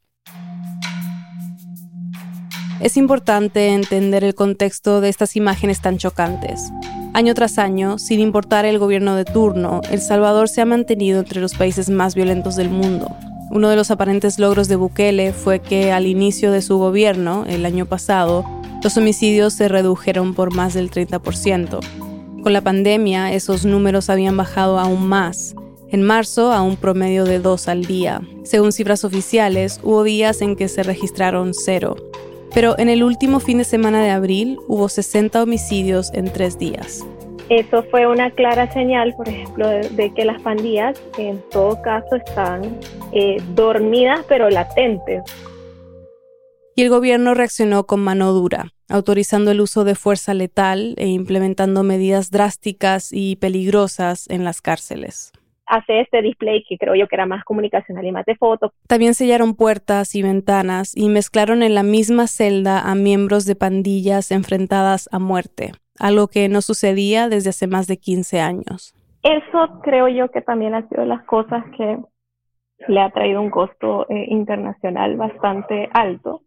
Es 2.80 2.96
importante 2.96 3.70
entender 3.70 4.22
el 4.22 4.36
contexto 4.36 5.00
de 5.00 5.08
estas 5.08 5.34
imágenes 5.34 5.80
tan 5.80 5.98
chocantes. 5.98 6.70
Año 7.12 7.34
tras 7.34 7.58
año, 7.58 7.98
sin 7.98 8.20
importar 8.20 8.64
el 8.66 8.78
gobierno 8.78 9.16
de 9.16 9.24
turno, 9.24 9.80
El 9.90 10.00
Salvador 10.00 10.48
se 10.48 10.60
ha 10.60 10.64
mantenido 10.64 11.18
entre 11.18 11.40
los 11.40 11.54
países 11.54 11.90
más 11.90 12.14
violentos 12.14 12.54
del 12.54 12.70
mundo. 12.70 13.16
Uno 13.50 13.68
de 13.68 13.74
los 13.74 13.90
aparentes 13.90 14.38
logros 14.38 14.68
de 14.68 14.76
Bukele 14.76 15.32
fue 15.32 15.58
que 15.58 15.90
al 15.90 16.06
inicio 16.06 16.52
de 16.52 16.62
su 16.62 16.78
gobierno, 16.78 17.44
el 17.48 17.66
año 17.66 17.84
pasado, 17.84 18.44
los 18.84 18.96
homicidios 18.96 19.54
se 19.54 19.66
redujeron 19.66 20.34
por 20.34 20.54
más 20.54 20.74
del 20.74 20.88
30%. 20.88 21.80
Con 22.44 22.52
la 22.52 22.60
pandemia, 22.60 23.32
esos 23.32 23.64
números 23.64 24.08
habían 24.08 24.36
bajado 24.36 24.78
aún 24.78 25.08
más. 25.08 25.56
En 25.90 26.02
marzo, 26.02 26.52
a 26.52 26.62
un 26.62 26.76
promedio 26.76 27.24
de 27.24 27.40
dos 27.40 27.66
al 27.66 27.86
día. 27.86 28.20
Según 28.44 28.70
cifras 28.70 29.04
oficiales, 29.04 29.80
hubo 29.82 30.04
días 30.04 30.42
en 30.42 30.54
que 30.54 30.68
se 30.68 30.84
registraron 30.84 31.54
cero. 31.54 31.96
Pero 32.54 32.78
en 32.78 32.88
el 32.88 33.02
último 33.02 33.40
fin 33.40 33.58
de 33.58 33.64
semana 33.64 34.02
de 34.02 34.10
abril 34.10 34.58
hubo 34.68 34.88
60 34.88 35.42
homicidios 35.42 36.12
en 36.14 36.32
tres 36.32 36.58
días. 36.58 37.06
Eso 37.48 37.82
fue 37.90 38.06
una 38.06 38.30
clara 38.30 38.70
señal, 38.72 39.14
por 39.16 39.28
ejemplo, 39.28 39.68
de, 39.68 40.12
que 40.14 40.24
las 40.24 40.40
pandillas 40.42 41.00
en 41.16 41.42
todo 41.50 41.80
caso 41.80 42.16
están 42.16 42.78
eh, 43.12 43.42
dormidas 43.54 44.24
pero 44.28 44.50
latentes. 44.50 45.22
Y 46.76 46.82
el 46.82 46.90
gobierno 46.90 47.34
reaccionó 47.34 47.86
con 47.86 48.00
mano 48.00 48.32
dura, 48.32 48.72
autorizando 48.88 49.50
el 49.50 49.60
uso 49.60 49.84
de 49.84 49.94
fuerza 49.94 50.34
letal 50.34 50.94
e 50.96 51.08
implementando 51.08 51.82
medidas 51.82 52.30
drásticas 52.30 53.12
y 53.12 53.36
peligrosas 53.36 54.28
en 54.28 54.44
las 54.44 54.60
cárceles 54.60 55.32
hace 55.68 56.00
este 56.00 56.22
display 56.22 56.64
que 56.64 56.78
creo 56.78 56.94
yo 56.94 57.06
que 57.06 57.16
era 57.16 57.26
más 57.26 57.44
comunicacional 57.44 58.04
y 58.04 58.12
más 58.12 58.24
de 58.26 58.36
fotos. 58.36 58.72
También 58.86 59.14
sellaron 59.14 59.54
puertas 59.54 60.14
y 60.14 60.22
ventanas 60.22 60.96
y 60.96 61.08
mezclaron 61.08 61.62
en 61.62 61.74
la 61.74 61.82
misma 61.82 62.26
celda 62.26 62.80
a 62.80 62.94
miembros 62.94 63.44
de 63.44 63.54
pandillas 63.54 64.30
enfrentadas 64.30 65.08
a 65.12 65.18
muerte, 65.18 65.72
algo 65.98 66.28
que 66.28 66.48
no 66.48 66.62
sucedía 66.62 67.28
desde 67.28 67.50
hace 67.50 67.66
más 67.66 67.86
de 67.86 67.98
15 67.98 68.40
años. 68.40 68.94
Eso 69.22 69.80
creo 69.82 70.08
yo 70.08 70.30
que 70.30 70.40
también 70.40 70.74
ha 70.74 70.88
sido 70.88 71.04
las 71.04 71.24
cosas 71.24 71.64
que 71.76 71.98
le 72.86 73.00
ha 73.00 73.10
traído 73.10 73.40
un 73.40 73.50
costo 73.50 74.08
eh, 74.08 74.26
internacional 74.28 75.16
bastante 75.16 75.88
alto. 75.92 76.42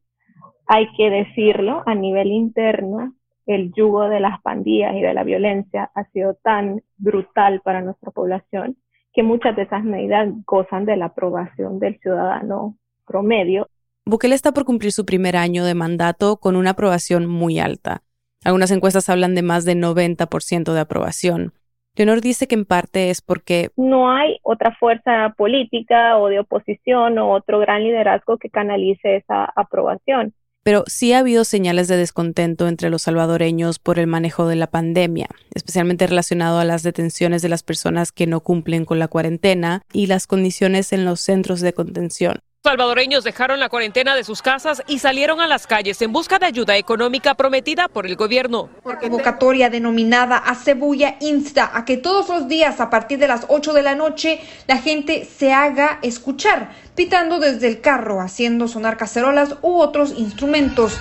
Hay 0.66 0.88
que 0.96 1.10
decirlo, 1.10 1.84
a 1.86 1.94
nivel 1.96 2.28
interno, 2.28 3.14
el 3.46 3.74
yugo 3.74 4.08
de 4.08 4.20
las 4.20 4.42
pandillas 4.42 4.96
y 4.96 5.02
de 5.02 5.14
la 5.14 5.24
violencia 5.24 5.92
ha 5.94 6.06
sido 6.06 6.36
tan 6.36 6.82
brutal 6.98 7.62
para 7.62 7.82
nuestra 7.82 8.12
población 8.12 8.78
que 9.14 9.24
muchas 9.24 9.56
de 9.56 9.64
esas 9.64 9.84
medidas 9.84 10.30
gozan 10.46 10.86
de 10.86 10.98
la 10.98 11.06
aprobación 11.08 11.80
del 11.80 12.00
ciudadano 12.00 12.76
promedio. 13.06 13.68
Bukele 14.06 14.36
está 14.36 14.52
por 14.52 14.66
cumplir 14.66 14.92
su 14.92 15.06
primer 15.06 15.36
año 15.36 15.66
de 15.66 15.76
mandato 15.76 16.38
con 16.38 16.56
una 16.56 16.72
aprobación 16.72 17.28
muy 17.28 17.60
alta. 17.60 18.02
Algunas 18.44 18.72
encuestas 18.72 19.10
hablan 19.10 19.36
de 19.36 19.44
más 19.44 19.66
del 19.66 19.80
90% 19.80 20.74
de 20.74 20.80
aprobación. 20.80 21.54
Leonor 21.96 22.22
dice 22.22 22.48
que 22.48 22.56
en 22.56 22.66
parte 22.66 23.10
es 23.10 23.22
porque 23.22 23.70
no 23.76 24.12
hay 24.12 24.38
otra 24.44 24.74
fuerza 24.80 25.34
política 25.38 26.18
o 26.18 26.30
de 26.30 26.40
oposición 26.40 27.18
o 27.20 27.32
otro 27.32 27.60
gran 27.60 27.84
liderazgo 27.84 28.38
que 28.38 28.50
canalice 28.50 29.18
esa 29.18 29.46
aprobación 29.56 30.34
pero 30.64 30.84
sí 30.88 31.14
ha 31.14 31.20
habido 31.20 31.44
señales 31.44 31.88
de 31.88 31.98
descontento 31.98 32.68
entre 32.68 32.90
los 32.90 33.04
salvadoreños 33.04 33.80
por 33.80 34.00
el 34.00 34.08
manejo 34.08 34.48
de 34.48 34.56
la 34.56 34.68
pandemia, 34.68 35.28
especialmente 35.54 36.08
relacionado 36.08 36.60
a 36.60 36.66
las 36.66 36.84
detenciones 36.84 37.42
de 37.42 37.50
las 37.50 37.64
personas 37.64 38.12
que 38.12 38.28
no 38.28 38.42
cumplen 38.42 38.86
con 38.86 39.00
la 39.00 39.08
cuarentena 39.08 39.82
y 39.92 40.08
las 40.08 40.28
condiciones 40.28 40.94
en 40.94 41.06
los 41.06 41.22
centros 41.22 41.62
de 41.62 41.74
contención. 41.74 42.42
Salvadoreños 42.64 43.24
dejaron 43.24 43.60
la 43.60 43.70
cuarentena 43.70 44.16
de 44.16 44.24
sus 44.24 44.44
casas 44.44 44.84
y 44.86 45.00
salieron 45.00 45.42
a 45.42 45.48
las 45.48 45.66
calles 45.66 46.00
en 46.04 46.14
busca 46.14 46.38
de 46.38 46.46
ayuda 46.46 46.78
económica 46.78 47.34
prometida 47.34 47.88
por 47.88 48.06
el 48.06 48.16
gobierno. 48.16 48.70
Convocatoria 48.84 49.72
denominada 49.72 50.38
Acebuya 50.38 51.16
insta 51.22 51.72
a 51.74 51.86
que 51.86 51.98
todos 51.98 52.30
los 52.30 52.48
días 52.48 52.80
a 52.80 52.92
partir 52.92 53.18
de 53.18 53.28
las 53.28 53.46
8 53.48 53.74
de 53.74 53.82
la 53.82 53.96
noche 53.96 54.42
la 54.68 54.78
gente 54.78 55.26
se 55.26 55.52
haga 55.52 55.98
escuchar, 56.04 56.70
pitando 56.94 57.40
desde 57.40 57.68
el 57.68 57.82
carro, 57.82 58.22
haciendo 58.22 58.68
sonar 58.68 58.96
cacerolas 58.96 59.56
u 59.64 59.80
otros 59.80 60.14
instrumentos. 60.16 61.00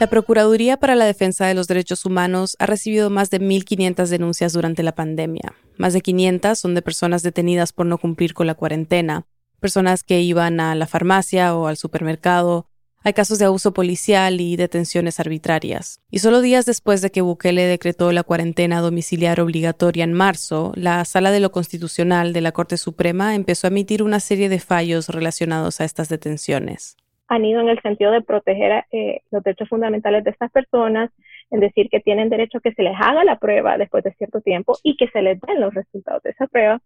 La 0.00 0.06
Procuraduría 0.06 0.76
para 0.76 0.94
la 0.94 1.06
Defensa 1.06 1.46
de 1.46 1.54
los 1.54 1.66
Derechos 1.66 2.04
Humanos 2.04 2.54
ha 2.60 2.66
recibido 2.66 3.10
más 3.10 3.30
de 3.30 3.40
1.500 3.40 4.06
denuncias 4.06 4.52
durante 4.52 4.84
la 4.84 4.94
pandemia. 4.94 5.54
Más 5.76 5.92
de 5.92 6.02
500 6.02 6.56
son 6.56 6.76
de 6.76 6.82
personas 6.82 7.24
detenidas 7.24 7.72
por 7.72 7.84
no 7.84 7.98
cumplir 7.98 8.32
con 8.32 8.46
la 8.46 8.54
cuarentena, 8.54 9.26
personas 9.58 10.04
que 10.04 10.20
iban 10.20 10.60
a 10.60 10.76
la 10.76 10.86
farmacia 10.86 11.52
o 11.56 11.66
al 11.66 11.76
supermercado. 11.76 12.68
Hay 13.02 13.12
casos 13.12 13.40
de 13.40 13.46
abuso 13.46 13.72
policial 13.72 14.40
y 14.40 14.54
detenciones 14.54 15.18
arbitrarias. 15.18 15.98
Y 16.12 16.20
solo 16.20 16.42
días 16.42 16.64
después 16.64 17.00
de 17.02 17.10
que 17.10 17.20
Bukele 17.20 17.64
decretó 17.64 18.12
la 18.12 18.22
cuarentena 18.22 18.80
domiciliar 18.80 19.40
obligatoria 19.40 20.04
en 20.04 20.12
marzo, 20.12 20.70
la 20.76 21.04
Sala 21.06 21.32
de 21.32 21.40
lo 21.40 21.50
Constitucional 21.50 22.32
de 22.32 22.40
la 22.40 22.52
Corte 22.52 22.76
Suprema 22.76 23.34
empezó 23.34 23.66
a 23.66 23.70
emitir 23.70 24.04
una 24.04 24.20
serie 24.20 24.48
de 24.48 24.60
fallos 24.60 25.08
relacionados 25.08 25.80
a 25.80 25.84
estas 25.84 26.08
detenciones 26.08 26.96
han 27.28 27.44
ido 27.44 27.60
en 27.60 27.68
el 27.68 27.80
sentido 27.82 28.10
de 28.10 28.22
proteger 28.22 28.84
eh, 28.90 29.20
los 29.30 29.42
derechos 29.42 29.68
fundamentales 29.68 30.24
de 30.24 30.30
estas 30.30 30.50
personas, 30.50 31.10
en 31.50 31.60
decir 31.60 31.88
que 31.90 32.00
tienen 32.00 32.30
derecho 32.30 32.58
a 32.58 32.60
que 32.60 32.72
se 32.72 32.82
les 32.82 32.94
haga 32.98 33.22
la 33.24 33.38
prueba 33.38 33.78
después 33.78 34.02
de 34.02 34.14
cierto 34.14 34.40
tiempo 34.40 34.76
y 34.82 34.96
que 34.96 35.08
se 35.08 35.22
les 35.22 35.38
den 35.40 35.60
los 35.60 35.72
resultados 35.74 36.22
de 36.22 36.30
esa 36.30 36.46
prueba, 36.46 36.80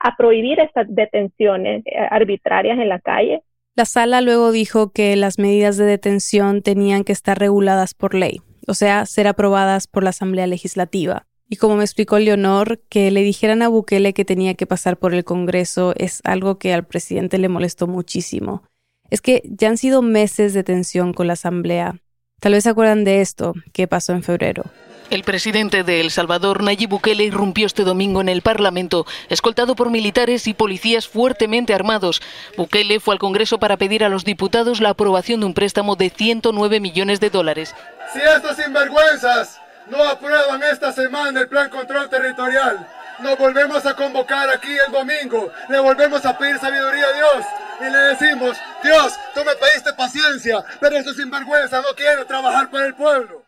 a 0.00 0.16
prohibir 0.16 0.60
estas 0.60 0.86
detenciones 0.88 1.82
eh, 1.86 1.98
arbitrarias 2.10 2.78
en 2.78 2.88
la 2.88 3.00
calle. 3.00 3.42
La 3.74 3.84
sala 3.84 4.20
luego 4.20 4.52
dijo 4.52 4.92
que 4.92 5.14
las 5.16 5.38
medidas 5.38 5.76
de 5.76 5.84
detención 5.84 6.62
tenían 6.62 7.04
que 7.04 7.12
estar 7.12 7.38
reguladas 7.38 7.94
por 7.94 8.14
ley, 8.14 8.40
o 8.66 8.74
sea, 8.74 9.04
ser 9.06 9.26
aprobadas 9.26 9.86
por 9.88 10.04
la 10.04 10.10
Asamblea 10.10 10.46
Legislativa. 10.46 11.26
Y 11.50 11.56
como 11.56 11.76
me 11.76 11.84
explicó 11.84 12.18
Leonor, 12.18 12.80
que 12.90 13.10
le 13.10 13.22
dijeran 13.22 13.62
a 13.62 13.68
Bukele 13.68 14.12
que 14.12 14.24
tenía 14.24 14.54
que 14.54 14.66
pasar 14.66 14.98
por 14.98 15.14
el 15.14 15.24
Congreso 15.24 15.94
es 15.96 16.20
algo 16.24 16.58
que 16.58 16.74
al 16.74 16.84
presidente 16.84 17.38
le 17.38 17.48
molestó 17.48 17.86
muchísimo 17.86 18.67
es 19.10 19.20
que 19.20 19.42
ya 19.44 19.68
han 19.68 19.78
sido 19.78 20.02
meses 20.02 20.54
de 20.54 20.64
tensión 20.64 21.12
con 21.12 21.26
la 21.26 21.34
Asamblea. 21.34 21.96
Tal 22.40 22.52
vez 22.52 22.64
se 22.64 22.70
acuerdan 22.70 23.04
de 23.04 23.20
esto 23.20 23.54
que 23.72 23.88
pasó 23.88 24.12
en 24.12 24.22
febrero. 24.22 24.64
El 25.10 25.24
presidente 25.24 25.84
de 25.84 26.02
El 26.02 26.10
Salvador, 26.10 26.62
Nayib 26.62 26.90
Bukele, 26.90 27.24
irrumpió 27.24 27.66
este 27.66 27.82
domingo 27.82 28.20
en 28.20 28.28
el 28.28 28.42
Parlamento, 28.42 29.06
escoltado 29.30 29.74
por 29.74 29.90
militares 29.90 30.46
y 30.46 30.52
policías 30.52 31.08
fuertemente 31.08 31.72
armados. 31.72 32.20
Bukele 32.58 33.00
fue 33.00 33.14
al 33.14 33.18
Congreso 33.18 33.58
para 33.58 33.78
pedir 33.78 34.04
a 34.04 34.10
los 34.10 34.24
diputados 34.24 34.80
la 34.80 34.90
aprobación 34.90 35.40
de 35.40 35.46
un 35.46 35.54
préstamo 35.54 35.96
de 35.96 36.10
109 36.10 36.80
millones 36.80 37.20
de 37.20 37.30
dólares. 37.30 37.74
Si 38.12 38.20
estos 38.20 38.56
sinvergüenzas 38.56 39.58
no 39.90 40.04
aprueban 40.04 40.62
esta 40.62 40.92
semana 40.92 41.40
el 41.40 41.48
plan 41.48 41.70
control 41.70 42.10
territorial, 42.10 42.86
nos 43.20 43.38
volvemos 43.38 43.86
a 43.86 43.96
convocar 43.96 44.50
aquí 44.50 44.76
el 44.86 44.92
domingo, 44.92 45.50
le 45.70 45.80
volvemos 45.80 46.24
a 46.26 46.36
pedir 46.36 46.58
sabiduría 46.58 47.06
a 47.06 47.16
Dios 47.16 47.46
y 47.80 47.90
le 47.90 47.98
decimos, 47.98 48.60
Dios, 48.82 49.18
tú 49.34 49.40
me 49.40 49.54
pediste 49.54 49.92
paciencia, 49.96 50.64
pero 50.80 50.96
estos 50.96 51.16
sinvergüenza 51.16 51.80
no 51.80 51.94
quieren 51.96 52.26
trabajar 52.26 52.70
para 52.70 52.86
el 52.86 52.94
pueblo. 52.94 53.42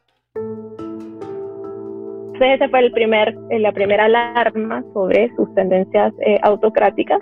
Ese 2.41 2.69
fue 2.71 2.81
el 2.81 2.93
primer, 2.93 3.37
eh, 3.51 3.59
la 3.59 3.71
primera 3.73 4.07
alarma 4.07 4.83
sobre 4.95 5.31
sus 5.37 5.53
tendencias 5.55 6.13
eh, 6.27 6.39
autocráticas. 6.43 7.21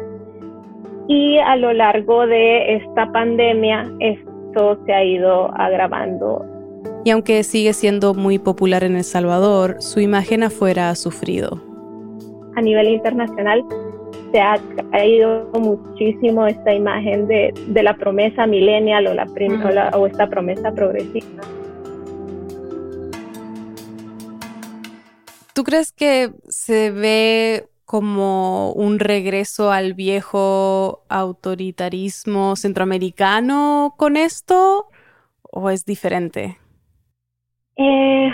y 1.11 1.39
a 1.39 1.57
lo 1.57 1.73
largo 1.73 2.27
de 2.27 2.77
esta 2.77 3.11
pandemia 3.11 3.91
esto 3.99 4.79
se 4.85 4.93
ha 4.93 5.03
ido 5.03 5.51
agravando. 5.59 6.45
Y 7.05 7.11
aunque 7.11 7.43
sigue 7.45 7.73
siendo 7.73 8.13
muy 8.13 8.39
popular 8.39 8.85
en 8.85 8.95
El 8.97 9.05
Salvador, 9.05 9.77
su 9.81 10.01
imagen 10.01 10.43
afuera 10.43 10.91
ha 10.91 10.95
sufrido. 10.95 11.63
A 12.57 12.61
nivel 12.61 12.89
internacional 12.89 13.65
se 14.33 14.41
ha 14.41 14.59
caído 14.91 15.51
muchísimo 15.55 16.47
esta 16.47 16.75
imagen 16.75 17.27
de, 17.27 17.53
la 17.83 17.95
promesa 17.97 18.47
millennial 18.47 19.07
o, 19.07 19.15
la, 19.15 19.91
o 19.95 20.07
esta 20.07 20.29
promesa 20.29 20.73
progresista. 20.73 21.43
¿Tú 25.55 25.65
crees 25.65 25.93
que 25.93 26.31
se 26.49 26.91
ve 26.91 27.65
como 27.85 28.73
un 28.73 28.99
regreso 28.99 29.73
al 29.73 29.95
viejo 29.95 31.05
autoritarismo 31.09 32.55
centroamericano 32.55 33.95
con 33.97 34.17
esto 34.17 34.87
o 35.43 35.71
es 35.71 35.85
diferente? 35.87 36.59
Eh, 37.77 38.31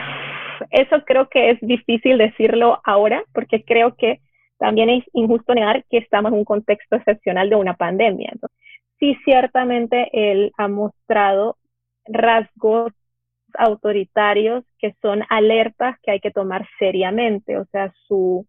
eso 0.70 0.96
creo 1.06 1.28
que 1.28 1.50
es 1.50 1.58
difícil 1.60 2.18
decirlo 2.18 2.80
ahora 2.84 3.22
porque 3.32 3.62
creo 3.64 3.94
que 3.94 4.20
también 4.58 4.90
es 4.90 5.04
injusto 5.12 5.54
negar 5.54 5.84
que 5.90 5.98
estamos 5.98 6.32
en 6.32 6.38
un 6.38 6.44
contexto 6.44 6.96
excepcional 6.96 7.50
de 7.50 7.56
una 7.56 7.74
pandemia. 7.74 8.32
sí, 8.98 9.16
ciertamente 9.24 10.08
él 10.12 10.52
ha 10.56 10.68
mostrado 10.68 11.56
rasgos 12.06 12.92
autoritarios 13.56 14.64
que 14.78 14.94
son 15.00 15.22
alertas 15.28 15.96
que 16.02 16.12
hay 16.12 16.20
que 16.20 16.30
tomar 16.30 16.66
seriamente, 16.78 17.56
o 17.56 17.66
sea, 17.66 17.92
su, 18.06 18.46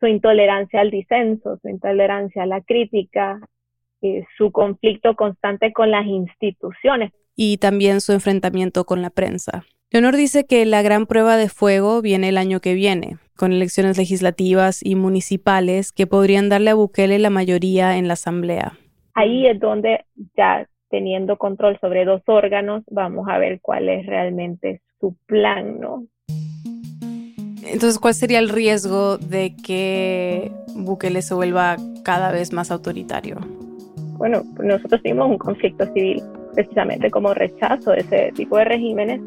su 0.00 0.06
intolerancia 0.06 0.80
al 0.80 0.90
disenso, 0.90 1.58
su 1.60 1.68
intolerancia 1.68 2.44
a 2.44 2.46
la 2.46 2.60
crítica, 2.60 3.40
eh, 4.00 4.24
su 4.36 4.52
conflicto 4.52 5.16
constante 5.16 5.72
con 5.72 5.90
las 5.90 6.06
instituciones. 6.06 7.12
Y 7.34 7.58
también 7.58 8.00
su 8.00 8.12
enfrentamiento 8.12 8.84
con 8.84 9.02
la 9.02 9.10
prensa. 9.10 9.64
Leonor 9.90 10.16
dice 10.16 10.44
que 10.44 10.66
la 10.66 10.82
gran 10.82 11.06
prueba 11.06 11.36
de 11.36 11.48
fuego 11.48 12.02
viene 12.02 12.28
el 12.28 12.38
año 12.38 12.60
que 12.60 12.74
viene, 12.74 13.16
con 13.38 13.52
elecciones 13.52 13.96
legislativas 13.96 14.84
y 14.84 14.96
municipales 14.96 15.92
que 15.92 16.08
podrían 16.08 16.48
darle 16.48 16.70
a 16.70 16.74
Bukele 16.74 17.20
la 17.20 17.30
mayoría 17.30 17.96
en 17.96 18.08
la 18.08 18.14
Asamblea. 18.14 18.72
Ahí 19.14 19.46
es 19.46 19.60
donde 19.60 20.04
ya 20.36 20.66
teniendo 20.90 21.36
control 21.36 21.78
sobre 21.80 22.04
dos 22.04 22.20
órganos, 22.26 22.82
vamos 22.90 23.28
a 23.28 23.38
ver 23.38 23.60
cuál 23.62 23.88
es 23.88 24.04
realmente 24.06 24.82
su 25.00 25.14
plan, 25.26 25.78
¿no? 25.78 26.04
Entonces, 27.62 28.00
¿cuál 28.00 28.14
sería 28.14 28.40
el 28.40 28.48
riesgo 28.48 29.18
de 29.18 29.54
que 29.54 30.50
Bukele 30.74 31.22
se 31.22 31.34
vuelva 31.34 31.76
cada 32.02 32.32
vez 32.32 32.52
más 32.52 32.72
autoritario? 32.72 33.36
Bueno, 34.16 34.42
nosotros 34.60 35.00
tuvimos 35.00 35.30
un 35.30 35.38
conflicto 35.38 35.86
civil 35.92 36.22
precisamente 36.54 37.08
como 37.08 37.34
rechazo 37.34 37.92
de 37.92 38.00
ese 38.00 38.32
tipo 38.34 38.56
de 38.56 38.64
regímenes 38.64 39.20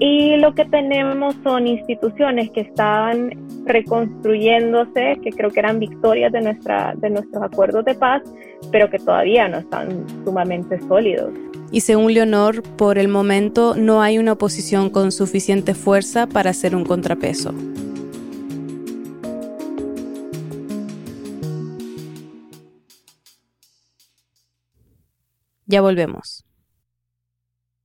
y 0.00 0.36
lo 0.38 0.54
que 0.54 0.64
tenemos 0.64 1.36
son 1.44 1.66
instituciones 1.66 2.50
que 2.50 2.62
estaban 2.62 3.34
reconstruyéndose, 3.66 5.20
que 5.22 5.30
creo 5.30 5.50
que 5.50 5.60
eran 5.60 5.78
victorias 5.78 6.32
de, 6.32 6.40
nuestra, 6.40 6.94
de 6.96 7.10
nuestros 7.10 7.42
acuerdos 7.42 7.84
de 7.84 7.94
paz, 7.94 8.22
pero 8.72 8.88
que 8.88 8.98
todavía 8.98 9.46
no 9.48 9.58
están 9.58 10.06
sumamente 10.24 10.80
sólidos. 10.88 11.34
Y 11.70 11.82
según 11.82 12.14
Leonor, 12.14 12.62
por 12.62 12.96
el 12.96 13.08
momento 13.08 13.74
no 13.76 14.00
hay 14.00 14.18
una 14.18 14.32
oposición 14.32 14.88
con 14.88 15.12
suficiente 15.12 15.74
fuerza 15.74 16.26
para 16.26 16.50
hacer 16.50 16.74
un 16.74 16.84
contrapeso. 16.84 17.52
Ya 25.66 25.82
volvemos. 25.82 26.49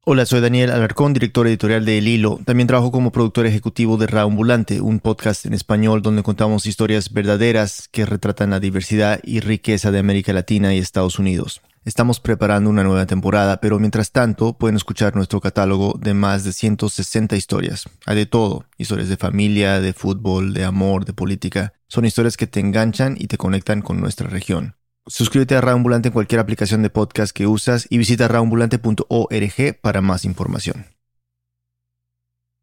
Hola, 0.08 0.28
soy 0.28 0.40
Daniel 0.40 0.70
Alarcón, 0.70 1.14
director 1.14 1.48
editorial 1.48 1.84
de 1.84 1.98
El 1.98 2.08
Hilo. 2.08 2.40
También 2.46 2.68
trabajo 2.68 2.92
como 2.92 3.12
productor 3.12 3.48
ejecutivo 3.48 3.98
de 3.98 4.06
Raambulante, 4.06 4.80
un 4.80 5.00
podcast 5.00 5.48
en 5.48 5.56
español 5.56 6.04
donde 6.04 6.22
contamos 6.22 6.68
historias 6.68 7.12
verdaderas 7.12 7.90
que 7.92 8.06
retratan 8.06 8.52
la 8.52 8.60
diversidad 8.60 9.20
y 9.24 9.40
riqueza 9.40 9.90
de 9.90 9.98
América 9.98 10.32
Latina 10.32 10.76
y 10.76 10.78
Estados 10.78 11.18
Unidos. 11.18 11.64
Estamos 11.86 12.20
preparando 12.20 12.70
una 12.70 12.84
nueva 12.84 13.08
temporada, 13.08 13.60
pero 13.60 13.80
mientras 13.80 14.12
tanto 14.12 14.54
pueden 14.54 14.76
escuchar 14.76 15.16
nuestro 15.16 15.42
catálogo 15.42 15.98
de 16.00 16.14
más 16.14 16.44
de 16.44 16.54
160 16.54 17.36
historias. 17.36 17.86
Hay 18.06 18.16
de 18.16 18.28
todo, 18.28 18.66
historias 18.78 19.10
de 19.10 19.18
familia, 19.18 19.82
de 19.82 19.94
fútbol, 19.94 20.54
de 20.54 20.66
amor, 20.66 21.06
de 21.06 21.14
política. 21.14 21.74
Son 21.88 22.06
historias 22.06 22.38
que 22.38 22.46
te 22.46 22.60
enganchan 22.60 23.16
y 23.18 23.26
te 23.26 23.40
conectan 23.40 23.82
con 23.82 24.00
nuestra 24.00 24.30
región. 24.30 24.76
Suscríbete 25.08 25.56
a 25.56 25.62
Raambulante 25.62 26.08
en 26.08 26.14
cualquier 26.14 26.40
aplicación 26.40 26.82
de 26.82 26.90
podcast 26.90 27.32
que 27.32 27.46
usas 27.46 27.86
y 27.92 28.00
visita 28.00 28.28
raambulante.org 28.28 29.80
para 29.80 30.02
más 30.02 30.26
información. 30.26 30.88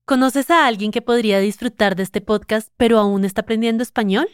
¿Conoces 0.05 0.51
a 0.51 0.67
alguien 0.67 0.91
que 0.91 1.03
podría 1.03 1.39
disfrutar 1.39 1.95
de 1.95 2.03
este 2.03 2.21
podcast 2.21 2.73
pero 2.77 2.99
aún 2.99 3.25
está 3.25 3.43
aprendiendo 3.43 3.85
español? 3.85 4.29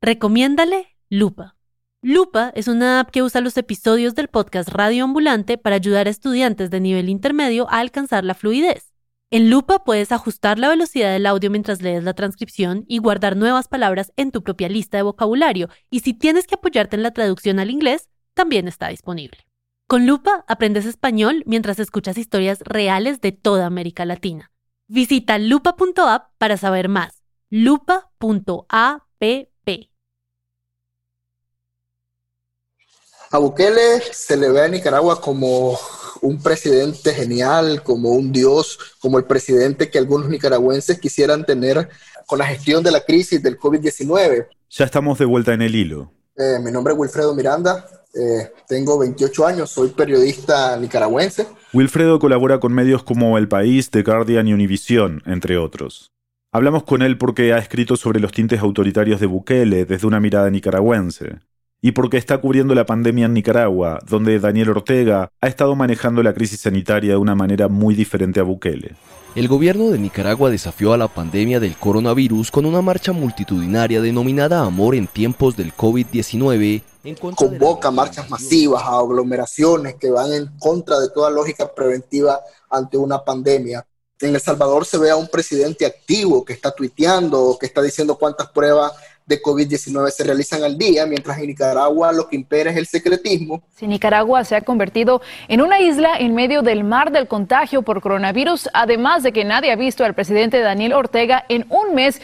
Recomiéndale 0.00 0.96
Lupa. 1.10 1.56
Lupa 2.00 2.50
es 2.54 2.66
una 2.66 3.00
app 3.00 3.10
que 3.10 3.22
usa 3.22 3.42
los 3.42 3.58
episodios 3.58 4.14
del 4.14 4.28
podcast 4.28 4.70
Radio 4.70 5.04
Ambulante 5.04 5.58
para 5.58 5.76
ayudar 5.76 6.06
a 6.06 6.10
estudiantes 6.10 6.70
de 6.70 6.80
nivel 6.80 7.10
intermedio 7.10 7.68
a 7.68 7.80
alcanzar 7.80 8.24
la 8.24 8.32
fluidez. 8.32 8.87
En 9.30 9.50
Lupa 9.50 9.84
puedes 9.84 10.10
ajustar 10.10 10.58
la 10.58 10.70
velocidad 10.70 11.12
del 11.12 11.26
audio 11.26 11.50
mientras 11.50 11.82
lees 11.82 12.02
la 12.02 12.14
transcripción 12.14 12.86
y 12.88 12.96
guardar 12.96 13.36
nuevas 13.36 13.68
palabras 13.68 14.10
en 14.16 14.30
tu 14.30 14.42
propia 14.42 14.70
lista 14.70 14.96
de 14.96 15.02
vocabulario, 15.02 15.68
y 15.90 16.00
si 16.00 16.14
tienes 16.14 16.46
que 16.46 16.54
apoyarte 16.54 16.96
en 16.96 17.02
la 17.02 17.12
traducción 17.12 17.58
al 17.58 17.70
inglés, 17.70 18.08
también 18.32 18.68
está 18.68 18.88
disponible. 18.88 19.46
Con 19.86 20.06
Lupa 20.06 20.46
aprendes 20.48 20.86
español 20.86 21.42
mientras 21.44 21.78
escuchas 21.78 22.16
historias 22.16 22.60
reales 22.60 23.20
de 23.20 23.32
toda 23.32 23.66
América 23.66 24.06
Latina. 24.06 24.50
Visita 24.86 25.36
lupa.app 25.36 26.30
para 26.38 26.56
saber 26.56 26.88
más. 26.88 27.22
lupa.app. 27.50 29.02
A 33.30 33.40
se 34.10 34.36
le 34.38 34.48
ve 34.48 34.62
a 34.62 34.68
Nicaragua 34.68 35.20
como 35.20 35.78
un 36.22 36.42
presidente 36.42 37.12
genial, 37.12 37.82
como 37.82 38.10
un 38.10 38.32
dios, 38.32 38.78
como 39.00 39.18
el 39.18 39.24
presidente 39.24 39.90
que 39.90 39.98
algunos 39.98 40.28
nicaragüenses 40.28 40.98
quisieran 40.98 41.44
tener 41.44 41.88
con 42.26 42.38
la 42.38 42.46
gestión 42.46 42.82
de 42.82 42.90
la 42.90 43.00
crisis 43.04 43.42
del 43.42 43.58
COVID-19. 43.58 44.48
Ya 44.70 44.84
estamos 44.84 45.18
de 45.18 45.24
vuelta 45.24 45.54
en 45.54 45.62
el 45.62 45.74
hilo. 45.74 46.12
Eh, 46.36 46.58
mi 46.62 46.70
nombre 46.70 46.92
es 46.92 46.98
Wilfredo 46.98 47.34
Miranda, 47.34 47.84
eh, 48.14 48.52
tengo 48.68 48.98
28 48.98 49.46
años, 49.46 49.70
soy 49.70 49.88
periodista 49.88 50.76
nicaragüense. 50.76 51.46
Wilfredo 51.72 52.18
colabora 52.18 52.60
con 52.60 52.72
medios 52.72 53.02
como 53.02 53.38
El 53.38 53.48
País, 53.48 53.90
The 53.90 54.02
Guardian 54.02 54.46
y 54.46 54.52
Univision, 54.52 55.22
entre 55.26 55.58
otros. 55.58 56.12
Hablamos 56.52 56.84
con 56.84 57.02
él 57.02 57.18
porque 57.18 57.52
ha 57.52 57.58
escrito 57.58 57.96
sobre 57.96 58.20
los 58.20 58.32
tintes 58.32 58.60
autoritarios 58.60 59.20
de 59.20 59.26
Bukele 59.26 59.84
desde 59.84 60.06
una 60.06 60.20
mirada 60.20 60.48
nicaragüense 60.50 61.40
y 61.80 61.92
porque 61.92 62.16
está 62.16 62.38
cubriendo 62.38 62.74
la 62.74 62.86
pandemia 62.86 63.26
en 63.26 63.34
Nicaragua, 63.34 64.00
donde 64.08 64.40
Daniel 64.40 64.70
Ortega 64.70 65.30
ha 65.40 65.46
estado 65.46 65.76
manejando 65.76 66.22
la 66.22 66.34
crisis 66.34 66.60
sanitaria 66.60 67.10
de 67.10 67.16
una 67.16 67.34
manera 67.34 67.68
muy 67.68 67.94
diferente 67.94 68.40
a 68.40 68.42
Bukele. 68.42 68.96
El 69.34 69.46
gobierno 69.46 69.90
de 69.90 69.98
Nicaragua 69.98 70.50
desafió 70.50 70.92
a 70.92 70.96
la 70.96 71.06
pandemia 71.06 71.60
del 71.60 71.76
coronavirus 71.76 72.50
con 72.50 72.66
una 72.66 72.82
marcha 72.82 73.12
multitudinaria 73.12 74.00
denominada 74.00 74.62
Amor 74.62 74.96
en 74.96 75.06
tiempos 75.06 75.56
del 75.56 75.72
COVID-19. 75.74 76.82
Convoca 77.36 77.90
marchas 77.90 78.28
masivas, 78.28 78.82
a 78.82 78.98
aglomeraciones 78.98 79.94
que 79.94 80.10
van 80.10 80.32
en 80.32 80.50
contra 80.58 80.98
de 80.98 81.10
toda 81.10 81.30
lógica 81.30 81.72
preventiva 81.72 82.40
ante 82.68 82.96
una 82.96 83.22
pandemia. 83.22 83.86
En 84.20 84.34
El 84.34 84.40
Salvador 84.40 84.84
se 84.84 84.98
ve 84.98 85.10
a 85.10 85.16
un 85.16 85.28
presidente 85.28 85.86
activo 85.86 86.44
que 86.44 86.54
está 86.54 86.72
tuiteando, 86.72 87.56
que 87.60 87.66
está 87.66 87.80
diciendo 87.80 88.16
cuántas 88.18 88.48
pruebas 88.48 88.92
de 89.28 89.42
COVID-19 89.42 90.10
se 90.10 90.24
realizan 90.24 90.64
al 90.64 90.78
día, 90.78 91.04
mientras 91.04 91.38
en 91.38 91.48
Nicaragua 91.48 92.12
lo 92.12 92.28
que 92.28 92.34
impera 92.34 92.70
es 92.70 92.78
el 92.78 92.86
secretismo. 92.86 93.62
Si 93.76 93.86
Nicaragua 93.86 94.42
se 94.44 94.56
ha 94.56 94.62
convertido 94.62 95.20
en 95.48 95.60
una 95.60 95.80
isla 95.80 96.16
en 96.18 96.34
medio 96.34 96.62
del 96.62 96.82
mar 96.82 97.12
del 97.12 97.28
contagio 97.28 97.82
por 97.82 98.00
coronavirus, 98.00 98.70
además 98.72 99.22
de 99.22 99.32
que 99.32 99.44
nadie 99.44 99.70
ha 99.70 99.76
visto 99.76 100.02
al 100.02 100.14
presidente 100.14 100.60
Daniel 100.60 100.94
Ortega 100.94 101.44
en 101.50 101.66
un 101.68 101.94
mes. 101.94 102.22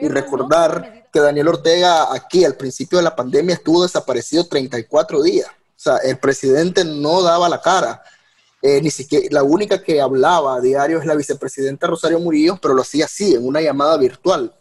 y 0.00 0.08
recordar 0.08 1.04
que 1.12 1.20
Daniel 1.20 1.48
Ortega 1.48 2.14
aquí 2.14 2.44
al 2.46 2.54
principio 2.54 2.98
de 2.98 3.04
la 3.04 3.14
pandemia 3.14 3.54
estuvo 3.54 3.82
desaparecido 3.82 4.46
34 4.46 5.22
días. 5.22 5.48
O 5.48 5.78
sea, 5.78 5.98
el 5.98 6.16
presidente 6.16 6.84
no 6.84 7.22
daba 7.22 7.50
la 7.50 7.60
cara. 7.60 8.02
Eh, 8.62 8.80
ni 8.80 8.90
siquiera 8.90 9.26
la 9.30 9.42
única 9.42 9.82
que 9.82 10.00
hablaba 10.00 10.56
a 10.56 10.60
diario 10.62 10.98
es 10.98 11.04
la 11.04 11.14
vicepresidenta 11.14 11.86
Rosario 11.86 12.18
Murillo, 12.18 12.58
pero 12.60 12.72
lo 12.72 12.80
hacía 12.80 13.04
así, 13.04 13.34
en 13.34 13.46
una 13.46 13.60
llamada 13.60 13.98
virtual 13.98 14.55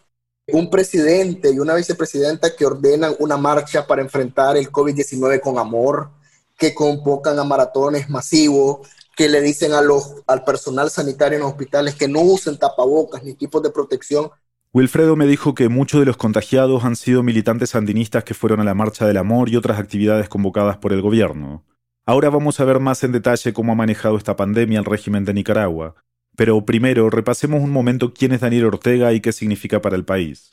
un 0.48 0.70
presidente 0.70 1.52
y 1.52 1.60
una 1.60 1.76
vicepresidenta 1.76 2.56
que 2.56 2.66
ordenan 2.66 3.16
una 3.20 3.38
marcha 3.38 3.88
para 3.88 4.02
enfrentar 4.02 4.58
el 4.58 4.72
COVID-19 4.72 5.42
con 5.42 5.58
amor, 5.58 6.10
que 6.58 6.74
convocan 6.74 7.40
a 7.40 7.44
maratones 7.44 8.10
masivos, 8.10 8.88
que 9.16 9.30
le 9.30 9.42
dicen 9.42 9.72
al 9.74 10.44
personal 10.44 10.90
sanitario 10.90 11.38
en 11.38 11.44
los 11.44 11.52
hospitales 11.52 11.96
que 11.96 12.08
no 12.08 12.22
usen 12.22 12.58
tapabocas 12.58 13.24
ni 13.24 13.32
equipos 13.32 13.64
de 13.64 13.70
protección. 13.72 14.30
Wilfredo 14.74 15.16
me 15.16 15.26
dijo 15.26 15.56
que 15.56 15.70
muchos 15.70 16.02
de 16.02 16.06
los 16.06 16.18
contagiados 16.18 16.84
han 16.84 16.98
sido 16.98 17.24
militantes 17.24 17.72
sandinistas 17.72 18.26
que 18.26 18.34
fueron 18.34 18.60
a 18.60 18.66
la 18.66 18.74
Marcha 18.74 19.08
del 19.08 19.18
Amor 19.18 19.50
y 19.50 19.56
otras 19.56 19.80
actividades 19.80 20.28
convocadas 20.28 20.78
por 20.78 20.92
el 20.92 21.02
gobierno. 21.02 21.64
Ahora 22.06 22.30
vamos 22.30 22.60
a 22.60 22.66
ver 22.66 22.80
más 22.80 23.04
en 23.04 23.14
detalle 23.14 23.54
cómo 23.54 23.72
ha 23.72 23.76
manejado 23.76 24.18
esta 24.18 24.36
pandemia 24.36 24.80
el 24.80 24.86
régimen 24.86 25.24
de 25.24 25.34
Nicaragua. 25.34 25.96
Pero 26.36 26.66
primero, 26.66 27.10
repasemos 27.10 27.62
un 27.62 27.72
momento 27.72 28.14
quién 28.14 28.32
es 28.32 28.42
Daniel 28.42 28.66
Ortega 28.66 29.14
y 29.14 29.22
qué 29.22 29.32
significa 29.32 29.82
para 29.82 29.96
el 29.96 30.06
país. 30.06 30.52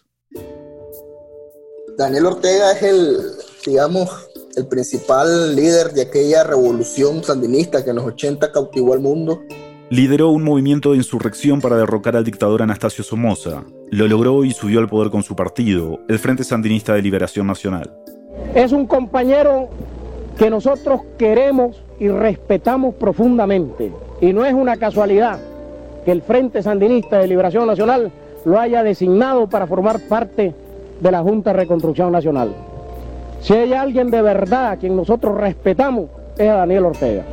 Daniel 1.99 2.27
Ortega 2.27 2.73
es 2.73 2.83
el, 2.83 3.19
digamos, 3.67 4.11
el 4.57 4.67
principal 4.67 5.55
líder 5.55 5.93
de 5.93 6.03
aquella 6.03 6.45
revolución 6.45 7.23
sandinista 7.23 7.85
que 7.85 7.91
en 7.91 7.97
los 7.97 8.07
80 8.07 8.51
cautivó 8.53 8.95
al 8.95 9.01
mundo 9.01 9.43
lideró 9.93 10.31
un 10.31 10.43
movimiento 10.43 10.93
de 10.93 10.97
insurrección 10.97 11.61
para 11.61 11.77
derrocar 11.77 12.17
al 12.17 12.25
dictador 12.25 12.63
Anastasio 12.63 13.05
Somoza. 13.05 13.65
Lo 13.91 14.09
logró 14.09 14.43
y 14.43 14.53
subió 14.53 14.81
al 14.81 14.89
poder 14.89 15.11
con 15.11 15.23
su 15.23 15.37
partido, 15.37 16.01
el 16.09 16.19
Frente 16.19 16.45
Sandinista 16.45 16.95
de 16.95 17.03
Liberación 17.03 17.47
Nacional. 17.47 17.95
Es 18.55 18.73
un 18.73 18.87
compañero 18.87 19.69
que 20.39 20.49
nosotros 20.49 21.03
queremos 21.19 21.77
y 22.01 22.09
respetamos 22.09 22.95
profundamente. 22.95 23.93
Y 24.23 24.33
no 24.33 24.47
es 24.47 24.55
una 24.55 24.79
casualidad 24.79 25.39
que 26.05 26.13
el 26.13 26.23
Frente 26.23 26.63
Sandinista 26.63 27.19
de 27.19 27.29
Liberación 27.29 27.67
Nacional 27.67 28.11
lo 28.45 28.59
haya 28.59 28.83
designado 28.83 29.49
para 29.49 29.67
formar 29.67 30.01
parte 30.01 30.55
de 31.01 31.11
la 31.11 31.23
Junta 31.23 31.53
de 31.53 31.61
Reconstrucción 31.61 32.13
Nacional. 32.13 32.55
Si 33.41 33.53
hay 33.55 33.73
alguien 33.73 34.11
de 34.11 34.23
verdad 34.23 34.71
a 34.71 34.77
quien 34.77 34.97
nosotros 34.97 35.37
respetamos, 35.37 36.11
es 36.39 36.49
a 36.49 36.55
Daniel 36.55 36.87
Ortega. 36.87 37.25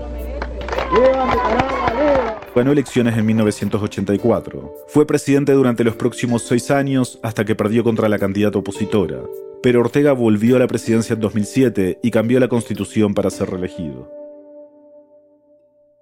Ganó 2.55 2.71
elecciones 2.71 3.17
en 3.17 3.25
1984. 3.25 4.75
Fue 4.87 5.05
presidente 5.05 5.53
durante 5.53 5.83
los 5.83 5.95
próximos 5.95 6.43
seis 6.43 6.71
años 6.71 7.19
hasta 7.21 7.45
que 7.45 7.55
perdió 7.55 7.83
contra 7.83 8.09
la 8.09 8.19
candidata 8.19 8.59
opositora. 8.59 9.19
Pero 9.61 9.81
Ortega 9.81 10.13
volvió 10.13 10.55
a 10.55 10.59
la 10.59 10.67
presidencia 10.67 11.13
en 11.13 11.19
2007 11.21 11.99
y 12.01 12.11
cambió 12.11 12.39
la 12.39 12.47
constitución 12.47 13.13
para 13.13 13.29
ser 13.29 13.49
reelegido. 13.49 14.28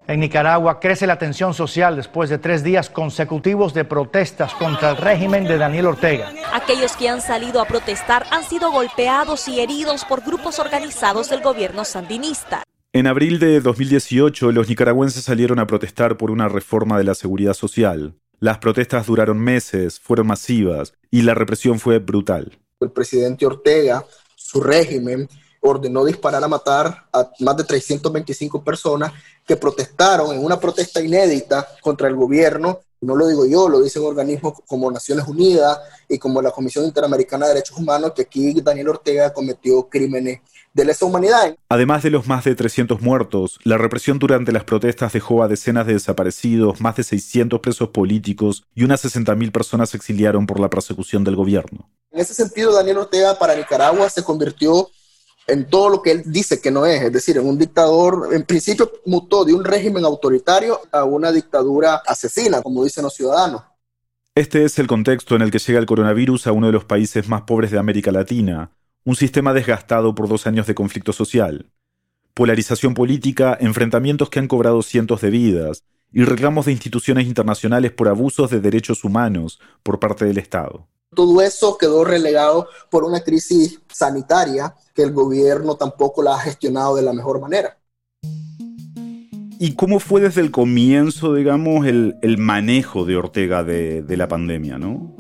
En 0.08 0.22
Nicaragua 0.22 0.80
crece 0.80 1.06
la 1.06 1.20
tensión 1.20 1.54
social 1.54 1.98
después 1.98 2.30
de 2.30 2.38
tres 2.38 2.64
días 2.64 2.90
consecutivos 2.90 3.74
de 3.74 3.84
protestas 3.84 4.54
contra 4.54 4.92
el 4.92 4.98
régimen 4.98 5.44
de 5.44 5.58
Daniel 5.58 5.88
Ortega. 5.88 6.32
Aquellos 6.54 6.96
que 6.96 7.10
han 7.10 7.20
salido 7.20 7.60
a 7.60 7.66
protestar 7.66 8.26
han 8.32 8.46
sido 8.46 8.72
golpeados 8.72 9.50
y 9.50 9.60
heridos 9.60 10.06
por 10.06 10.24
grupos 10.24 10.60
organizados 10.60 11.30
del 11.30 11.42
gobierno 11.42 11.84
sandinista. 11.84 12.64
En 12.94 13.06
abril 13.06 13.38
de 13.38 13.60
2018, 13.60 14.54
los 14.54 14.70
nicaragüenses 14.70 15.26
salieron 15.26 15.60
a 15.60 15.68
protestar 15.68 16.16
por 16.16 16.32
una 16.32 16.48
reforma 16.48 16.98
de 16.98 17.04
la 17.04 17.14
seguridad 17.14 17.54
social. 17.54 18.16
Las 18.40 18.60
protestas 18.60 19.08
duraron 19.08 19.40
meses, 19.40 20.00
fueron 20.00 20.28
masivas 20.28 20.94
y 21.12 21.24
la 21.24 21.34
represión 21.34 21.80
fue 21.80 22.00
brutal. 22.00 22.58
El 22.80 22.92
presidente 22.92 23.46
Ortega, 23.46 24.06
su 24.38 24.62
régimen, 24.62 25.28
ordenó 25.62 26.06
disparar 26.06 26.44
a 26.44 26.48
matar 26.48 27.08
a 27.12 27.30
más 27.40 27.58
de 27.58 27.64
325 27.64 28.64
personas 28.64 29.12
que 29.46 29.56
protestaron 29.56 30.36
en 30.36 30.44
una 30.44 30.60
protesta 30.60 31.02
inédita 31.02 31.68
contra 31.82 32.08
el 32.08 32.16
gobierno. 32.16 32.80
No 33.00 33.16
lo 33.16 33.28
digo 33.28 33.46
yo, 33.46 33.70
lo 33.70 33.82
dicen 33.82 34.04
organismos 34.04 34.60
como 34.66 34.90
Naciones 34.92 35.28
Unidas 35.28 35.80
y 36.10 36.18
como 36.18 36.42
la 36.42 36.52
Comisión 36.52 36.86
Interamericana 36.86 37.46
de 37.46 37.54
Derechos 37.54 37.78
Humanos, 37.78 38.14
que 38.16 38.24
aquí 38.24 38.60
Daniel 38.62 38.90
Ortega 38.90 39.32
cometió 39.32 39.88
crímenes 39.88 40.40
de 40.74 40.86
lesa 40.86 41.06
humanidad. 41.06 41.56
Además 41.70 42.04
de 42.04 42.12
los 42.12 42.28
más 42.28 42.44
de 42.44 42.56
300 42.56 43.02
muertos, 43.02 43.60
la 43.64 43.78
represión 43.78 44.20
durante 44.20 44.52
las 44.52 44.64
protestas 44.64 45.14
dejó 45.14 45.44
a 45.44 45.48
decenas 45.48 45.88
de 45.88 45.94
desaparecidos, 45.94 46.82
más 46.82 46.96
de 46.96 47.04
600 47.04 47.60
presos 47.60 47.90
políticos 47.90 48.64
y 48.76 48.84
unas 48.84 49.04
60.000 49.04 49.52
personas 49.52 49.90
se 49.90 49.98
exiliaron 49.98 50.46
por 50.46 50.60
la 50.60 50.70
persecución 50.70 51.24
del 51.24 51.36
gobierno. 51.36 51.90
En 52.12 52.20
ese 52.20 52.34
sentido, 52.34 52.74
Daniel 52.74 53.00
Ortega 53.00 53.38
para 53.38 53.56
Nicaragua 53.56 54.10
se 54.10 54.24
convirtió 54.24 54.90
en 55.48 55.70
todo 55.70 55.90
lo 55.90 56.02
que 56.02 56.12
él 56.12 56.24
dice 56.26 56.60
que 56.60 56.72
no 56.72 56.86
es, 56.86 57.02
es 57.02 57.14
decir, 57.14 57.38
en 57.38 57.48
un 57.48 57.58
dictador, 57.58 58.30
en 58.34 58.44
principio 58.44 58.92
mutó 59.06 59.46
de 59.46 59.54
un 59.54 59.64
régimen 59.64 60.04
autoritario 60.04 60.82
a 60.92 61.06
una 61.06 61.32
dictadura 61.32 62.02
asesina, 62.06 62.62
como 62.62 62.84
dicen 62.84 63.04
los 63.04 63.16
ciudadanos. 63.16 63.64
Este 64.36 64.66
es 64.66 64.78
el 64.78 64.88
contexto 64.88 65.36
en 65.36 65.42
el 65.42 65.50
que 65.50 65.60
llega 65.60 65.80
el 65.80 65.86
coronavirus 65.86 66.48
a 66.48 66.52
uno 66.52 66.68
de 66.68 66.74
los 66.74 66.86
países 66.86 67.28
más 67.28 67.44
pobres 67.44 67.72
de 67.72 67.80
América 67.80 68.12
Latina, 68.12 68.72
un 69.04 69.16
sistema 69.16 69.54
desgastado 69.54 70.14
por 70.14 70.28
dos 70.28 70.46
años 70.46 70.68
de 70.68 70.76
conflicto 70.76 71.14
social, 71.14 71.72
polarización 72.34 72.94
política, 72.94 73.58
enfrentamientos 73.60 74.30
que 74.30 74.40
han 74.40 74.48
cobrado 74.48 74.84
cientos 74.84 75.22
de 75.22 75.30
vidas 75.30 75.84
y 76.12 76.24
reclamos 76.24 76.66
de 76.66 76.74
instituciones 76.74 77.26
internacionales 77.26 77.92
por 77.92 78.10
abusos 78.10 78.52
de 78.52 78.60
derechos 78.60 79.04
humanos 79.04 79.60
por 79.82 80.00
parte 80.00 80.26
del 80.26 80.38
Estado. 80.38 80.88
Todo 81.16 81.42
eso 81.42 81.78
quedó 81.78 82.04
relegado 82.04 82.68
por 82.90 83.04
una 83.04 83.22
crisis 83.22 83.80
sanitaria 83.94 84.76
que 84.94 85.04
el 85.04 85.14
gobierno 85.14 85.76
tampoco 85.76 86.22
la 86.22 86.36
ha 86.36 86.40
gestionado 86.40 86.96
de 86.96 87.02
la 87.02 87.14
mejor 87.14 87.40
manera. 87.40 87.78
¿Y 89.60 89.76
cómo 89.76 90.00
fue 90.00 90.22
desde 90.22 90.42
el 90.42 90.52
comienzo, 90.52 91.34
digamos, 91.34 91.88
el, 91.88 92.38
manejo 92.38 93.06
de 93.06 93.16
Ortega 93.16 93.64
de, 93.64 94.04
de 94.04 94.18
la 94.18 94.28
pandemia, 94.28 94.78
no? 94.78 95.16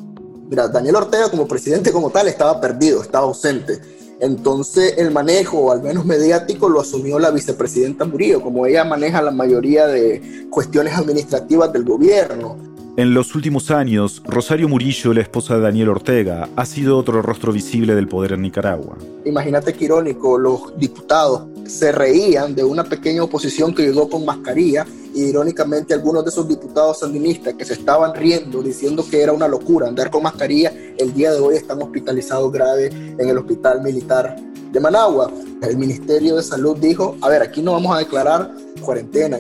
Mira, 0.50 0.68
Daniel 0.68 0.98
Ortega 0.98 1.30
como 1.32 1.48
presidente 1.48 1.92
como 1.92 2.10
tal 2.10 2.28
estaba 2.28 2.62
perdido, 2.62 3.02
estaba 3.02 3.26
ausente. 3.26 3.80
Entonces 4.20 4.96
el 4.98 5.12
manejo, 5.12 5.72
al 5.72 5.82
menos 5.82 6.06
mediático, 6.06 6.70
lo 6.70 6.82
asumió 6.82 7.18
la 7.20 7.32
vicepresidenta 7.32 8.06
Murillo, 8.06 8.42
como 8.42 8.66
ella 8.66 8.84
maneja 8.84 9.22
la 9.22 9.32
mayoría 9.32 9.88
de 9.88 10.48
cuestiones 10.50 10.94
administrativas 10.96 11.72
del 11.72 11.84
gobierno. 11.84 12.58
En 12.98 13.14
los 13.14 13.36
últimos 13.36 13.70
años, 13.70 14.24
Rosario 14.26 14.68
Murillo, 14.68 15.14
la 15.14 15.22
esposa 15.22 15.54
de 15.54 15.62
Daniel 15.62 15.90
Ortega, 15.90 16.50
ha 16.56 16.66
sido 16.66 16.98
otro 16.98 17.22
rostro 17.22 17.54
visible 17.54 17.94
del 17.94 18.08
poder 18.08 18.32
en 18.32 18.42
Nicaragua. 18.42 18.98
Imagínate 19.24 19.72
qué 19.74 19.86
irónico, 19.86 20.36
los 20.40 20.76
diputados 20.80 21.44
se 21.68 21.92
reían 21.92 22.56
de 22.56 22.64
una 22.64 22.84
pequeña 22.84 23.22
oposición 23.22 23.76
que 23.76 23.84
llegó 23.84 24.10
con 24.10 24.26
mascarilla 24.26 24.84
y 25.14 25.26
irónicamente 25.26 25.94
algunos 25.94 26.24
de 26.24 26.32
esos 26.32 26.48
diputados 26.48 27.02
sandinistas 27.02 27.54
que 27.54 27.66
se 27.66 27.74
estaban 27.74 28.16
riendo 28.16 28.64
diciendo 28.64 29.06
que 29.08 29.22
era 29.22 29.32
una 29.32 29.48
locura 29.48 29.88
andar 29.88 30.10
con 30.10 30.24
mascarilla, 30.24 30.74
el 30.98 31.14
día 31.14 31.32
de 31.32 31.40
hoy 31.40 31.56
están 31.56 31.80
hospitalizados 31.80 32.52
grave 32.52 32.88
en 32.88 33.30
el 33.30 33.38
hospital 33.38 33.84
militar 33.84 34.36
de 34.72 34.80
Managua. 34.80 35.32
El 35.62 35.78
Ministerio 35.78 36.38
de 36.38 36.42
Salud 36.42 36.76
dijo, 36.78 37.16
a 37.22 37.30
ver, 37.30 37.44
aquí 37.44 37.62
no 37.62 37.74
vamos 37.74 37.96
a 37.96 38.00
declarar 38.00 38.52
cuarentena. 38.82 39.40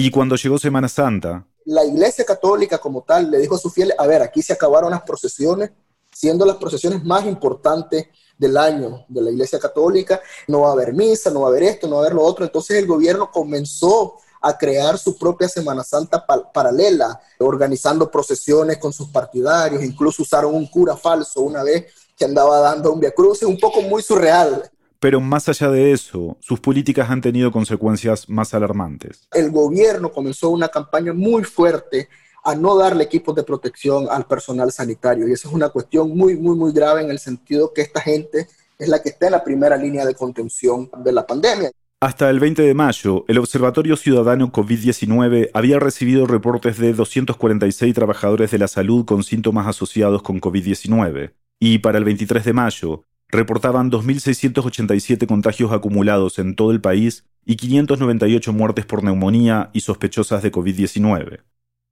Y 0.00 0.12
cuando 0.12 0.36
llegó 0.36 0.60
Semana 0.60 0.88
Santa. 0.88 1.44
La 1.64 1.84
Iglesia 1.84 2.24
Católica 2.24 2.78
como 2.78 3.02
tal 3.02 3.32
le 3.32 3.38
dijo 3.38 3.56
a 3.56 3.58
sus 3.58 3.74
fieles, 3.74 3.96
a 3.98 4.06
ver, 4.06 4.22
aquí 4.22 4.42
se 4.42 4.52
acabaron 4.52 4.92
las 4.92 5.02
procesiones, 5.02 5.72
siendo 6.12 6.46
las 6.46 6.56
procesiones 6.56 7.02
más 7.02 7.26
importantes 7.26 8.06
del 8.38 8.56
año 8.58 9.04
de 9.08 9.22
la 9.22 9.30
Iglesia 9.32 9.58
Católica, 9.58 10.20
no 10.46 10.60
va 10.60 10.68
a 10.68 10.72
haber 10.74 10.94
misa, 10.94 11.30
no 11.32 11.40
va 11.40 11.48
a 11.48 11.50
haber 11.50 11.64
esto, 11.64 11.88
no 11.88 11.96
va 11.96 12.02
a 12.02 12.04
haber 12.04 12.14
lo 12.14 12.22
otro. 12.22 12.44
Entonces 12.44 12.76
el 12.76 12.86
gobierno 12.86 13.28
comenzó 13.32 14.14
a 14.40 14.56
crear 14.56 14.96
su 14.98 15.18
propia 15.18 15.48
Semana 15.48 15.82
Santa 15.82 16.24
paralela, 16.54 17.20
organizando 17.40 18.08
procesiones 18.08 18.78
con 18.78 18.92
sus 18.92 19.08
partidarios, 19.08 19.82
incluso 19.82 20.22
usaron 20.22 20.54
un 20.54 20.68
cura 20.68 20.96
falso 20.96 21.40
una 21.40 21.64
vez 21.64 21.86
que 22.16 22.24
andaba 22.24 22.60
dando 22.60 22.92
un 22.92 23.00
cruz, 23.00 23.42
un 23.42 23.58
poco 23.58 23.82
muy 23.82 24.00
surreal. 24.04 24.70
Pero 25.00 25.20
más 25.20 25.48
allá 25.48 25.70
de 25.70 25.92
eso, 25.92 26.36
sus 26.40 26.60
políticas 26.60 27.08
han 27.10 27.20
tenido 27.20 27.52
consecuencias 27.52 28.28
más 28.28 28.52
alarmantes. 28.54 29.28
El 29.32 29.50
gobierno 29.50 30.10
comenzó 30.10 30.50
una 30.50 30.68
campaña 30.68 31.12
muy 31.12 31.44
fuerte 31.44 32.08
a 32.44 32.54
no 32.54 32.76
darle 32.76 33.04
equipos 33.04 33.34
de 33.36 33.42
protección 33.42 34.06
al 34.10 34.26
personal 34.26 34.72
sanitario. 34.72 35.28
Y 35.28 35.32
eso 35.32 35.48
es 35.48 35.54
una 35.54 35.68
cuestión 35.68 36.16
muy, 36.16 36.36
muy, 36.36 36.56
muy 36.56 36.72
grave 36.72 37.02
en 37.02 37.10
el 37.10 37.18
sentido 37.18 37.72
que 37.72 37.82
esta 37.82 38.00
gente 38.00 38.48
es 38.78 38.88
la 38.88 39.02
que 39.02 39.10
está 39.10 39.26
en 39.26 39.32
la 39.32 39.44
primera 39.44 39.76
línea 39.76 40.04
de 40.04 40.14
contención 40.14 40.90
de 41.04 41.12
la 41.12 41.26
pandemia. 41.26 41.70
Hasta 42.00 42.30
el 42.30 42.38
20 42.38 42.62
de 42.62 42.74
mayo, 42.74 43.24
el 43.26 43.38
Observatorio 43.38 43.96
Ciudadano 43.96 44.52
COVID-19 44.52 45.50
había 45.52 45.80
recibido 45.80 46.28
reportes 46.28 46.78
de 46.78 46.92
246 46.92 47.92
trabajadores 47.92 48.52
de 48.52 48.58
la 48.58 48.68
salud 48.68 49.04
con 49.04 49.24
síntomas 49.24 49.66
asociados 49.66 50.22
con 50.22 50.40
COVID-19, 50.40 51.32
y 51.58 51.78
para 51.78 51.98
el 51.98 52.04
23 52.04 52.44
de 52.44 52.52
mayo, 52.52 53.04
reportaban 53.28 53.90
2.687 53.90 55.26
contagios 55.26 55.72
acumulados 55.72 56.38
en 56.38 56.56
todo 56.56 56.70
el 56.70 56.80
país 56.80 57.24
y 57.44 57.56
598 57.56 58.52
muertes 58.52 58.86
por 58.86 59.04
neumonía 59.04 59.70
y 59.72 59.80
sospechosas 59.80 60.42
de 60.42 60.52
COVID-19. 60.52 61.40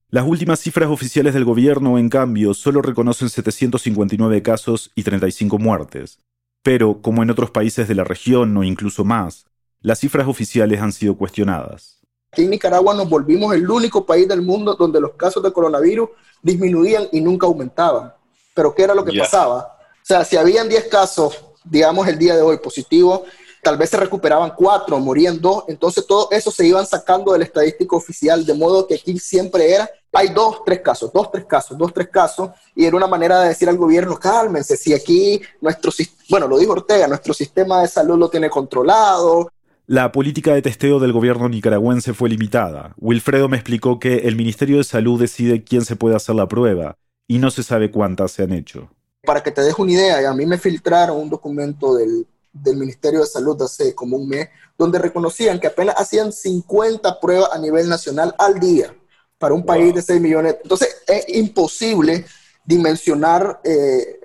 Las 0.08 0.26
últimas 0.26 0.60
cifras 0.60 0.88
oficiales 0.88 1.34
del 1.34 1.44
gobierno, 1.44 1.98
en 1.98 2.08
cambio, 2.08 2.54
solo 2.54 2.80
reconocen 2.80 3.28
759 3.28 4.42
casos 4.42 4.92
y 4.94 5.02
35 5.02 5.58
muertes. 5.58 6.20
Pero, 6.62 7.02
como 7.02 7.22
en 7.22 7.30
otros 7.30 7.50
países 7.50 7.88
de 7.88 7.94
la 7.94 8.04
región 8.04 8.56
o 8.56 8.64
incluso 8.64 9.04
más, 9.04 9.46
las 9.80 10.00
cifras 10.00 10.28
oficiales 10.28 10.80
han 10.80 10.92
sido 10.92 11.16
cuestionadas. 11.16 12.00
Aquí 12.32 12.44
en 12.44 12.50
Nicaragua 12.50 12.94
nos 12.94 13.08
volvimos 13.08 13.54
el 13.54 13.68
único 13.68 14.04
país 14.04 14.28
del 14.28 14.42
mundo 14.42 14.74
donde 14.74 15.00
los 15.00 15.12
casos 15.12 15.42
de 15.42 15.52
coronavirus 15.52 16.10
disminuían 16.42 17.04
y 17.12 17.20
nunca 17.20 17.46
aumentaban. 17.46 18.12
Pero 18.54 18.74
¿qué 18.74 18.82
era 18.82 18.94
lo 18.94 19.04
que 19.04 19.18
pasaba? 19.18 19.75
Sea, 20.06 20.24
si 20.24 20.36
habían 20.36 20.68
10 20.68 20.84
casos, 20.84 21.34
digamos 21.64 22.06
el 22.06 22.16
día 22.16 22.36
de 22.36 22.40
hoy 22.40 22.58
positivos, 22.58 23.22
tal 23.60 23.76
vez 23.76 23.90
se 23.90 23.96
recuperaban 23.96 24.52
cuatro, 24.56 25.00
morían 25.00 25.40
dos, 25.40 25.64
entonces 25.66 26.06
todo 26.06 26.28
eso 26.30 26.52
se 26.52 26.64
iban 26.64 26.86
sacando 26.86 27.32
del 27.32 27.42
estadístico 27.42 27.96
oficial, 27.96 28.46
de 28.46 28.54
modo 28.54 28.86
que 28.86 28.94
aquí 28.94 29.18
siempre 29.18 29.74
era, 29.74 29.90
hay 30.12 30.28
dos, 30.28 30.62
tres 30.64 30.78
casos, 30.78 31.12
dos, 31.12 31.32
tres 31.32 31.44
casos, 31.46 31.76
dos, 31.76 31.92
tres 31.92 32.06
casos, 32.06 32.50
y 32.76 32.84
era 32.84 32.96
una 32.96 33.08
manera 33.08 33.40
de 33.40 33.48
decir 33.48 33.68
al 33.68 33.76
gobierno, 33.76 34.16
cálmense, 34.16 34.76
si 34.76 34.94
aquí 34.94 35.42
nuestro, 35.60 35.90
bueno, 36.30 36.46
lo 36.46 36.56
dijo 36.56 36.70
Ortega, 36.70 37.08
nuestro 37.08 37.34
sistema 37.34 37.82
de 37.82 37.88
salud 37.88 38.16
lo 38.16 38.28
tiene 38.28 38.48
controlado, 38.48 39.50
la 39.88 40.12
política 40.12 40.54
de 40.54 40.62
testeo 40.62 41.00
del 41.00 41.12
gobierno 41.12 41.48
nicaragüense 41.48 42.14
fue 42.14 42.28
limitada. 42.28 42.94
Wilfredo 42.96 43.48
me 43.48 43.56
explicó 43.56 43.98
que 43.98 44.18
el 44.28 44.36
Ministerio 44.36 44.78
de 44.78 44.84
Salud 44.84 45.20
decide 45.20 45.64
quién 45.64 45.84
se 45.84 45.96
puede 45.96 46.14
hacer 46.14 46.36
la 46.36 46.46
prueba 46.46 46.96
y 47.26 47.38
no 47.38 47.50
se 47.50 47.64
sabe 47.64 47.90
cuántas 47.90 48.30
se 48.30 48.44
han 48.44 48.52
hecho. 48.52 48.90
Para 49.26 49.42
que 49.42 49.50
te 49.50 49.60
dejes 49.60 49.78
una 49.78 49.92
idea, 49.92 50.30
a 50.30 50.34
mí 50.34 50.46
me 50.46 50.56
filtraron 50.56 51.18
un 51.18 51.28
documento 51.28 51.94
del, 51.94 52.26
del 52.52 52.76
Ministerio 52.76 53.20
de 53.20 53.26
Salud 53.26 53.60
hace 53.60 53.94
como 53.94 54.16
un 54.16 54.26
mes, 54.26 54.48
donde 54.78 54.98
reconocían 54.98 55.60
que 55.60 55.66
apenas 55.66 55.96
hacían 55.98 56.32
50 56.32 57.20
pruebas 57.20 57.50
a 57.52 57.58
nivel 57.58 57.88
nacional 57.88 58.34
al 58.38 58.58
día 58.58 58.94
para 59.38 59.52
un 59.54 59.66
país 59.66 59.94
de 59.94 60.00
6 60.00 60.20
millones. 60.20 60.56
Entonces 60.62 61.02
es 61.06 61.28
imposible 61.36 62.24
dimensionar 62.64 63.60
eh, 63.62 64.20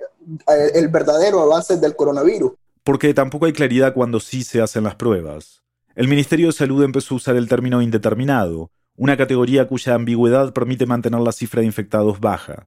el 0.74 0.88
verdadero 0.88 1.40
avance 1.40 1.76
del 1.76 1.94
coronavirus 1.94 2.52
porque 2.84 3.14
tampoco 3.14 3.46
hay 3.46 3.52
claridad 3.52 3.94
cuando 3.94 4.20
sí 4.20 4.42
se 4.42 4.60
hacen 4.60 4.84
las 4.84 4.96
pruebas. 4.96 5.62
El 5.94 6.08
Ministerio 6.08 6.46
de 6.46 6.52
Salud 6.52 6.82
empezó 6.82 7.14
a 7.14 7.16
usar 7.18 7.36
el 7.36 7.48
término 7.48 7.82
indeterminado, 7.82 8.70
una 8.96 9.16
categoría 9.16 9.68
cuya 9.68 9.94
ambigüedad 9.94 10.52
permite 10.52 10.86
mantener 10.86 11.20
la 11.20 11.32
cifra 11.32 11.60
de 11.60 11.66
infectados 11.66 12.20
baja. 12.20 12.66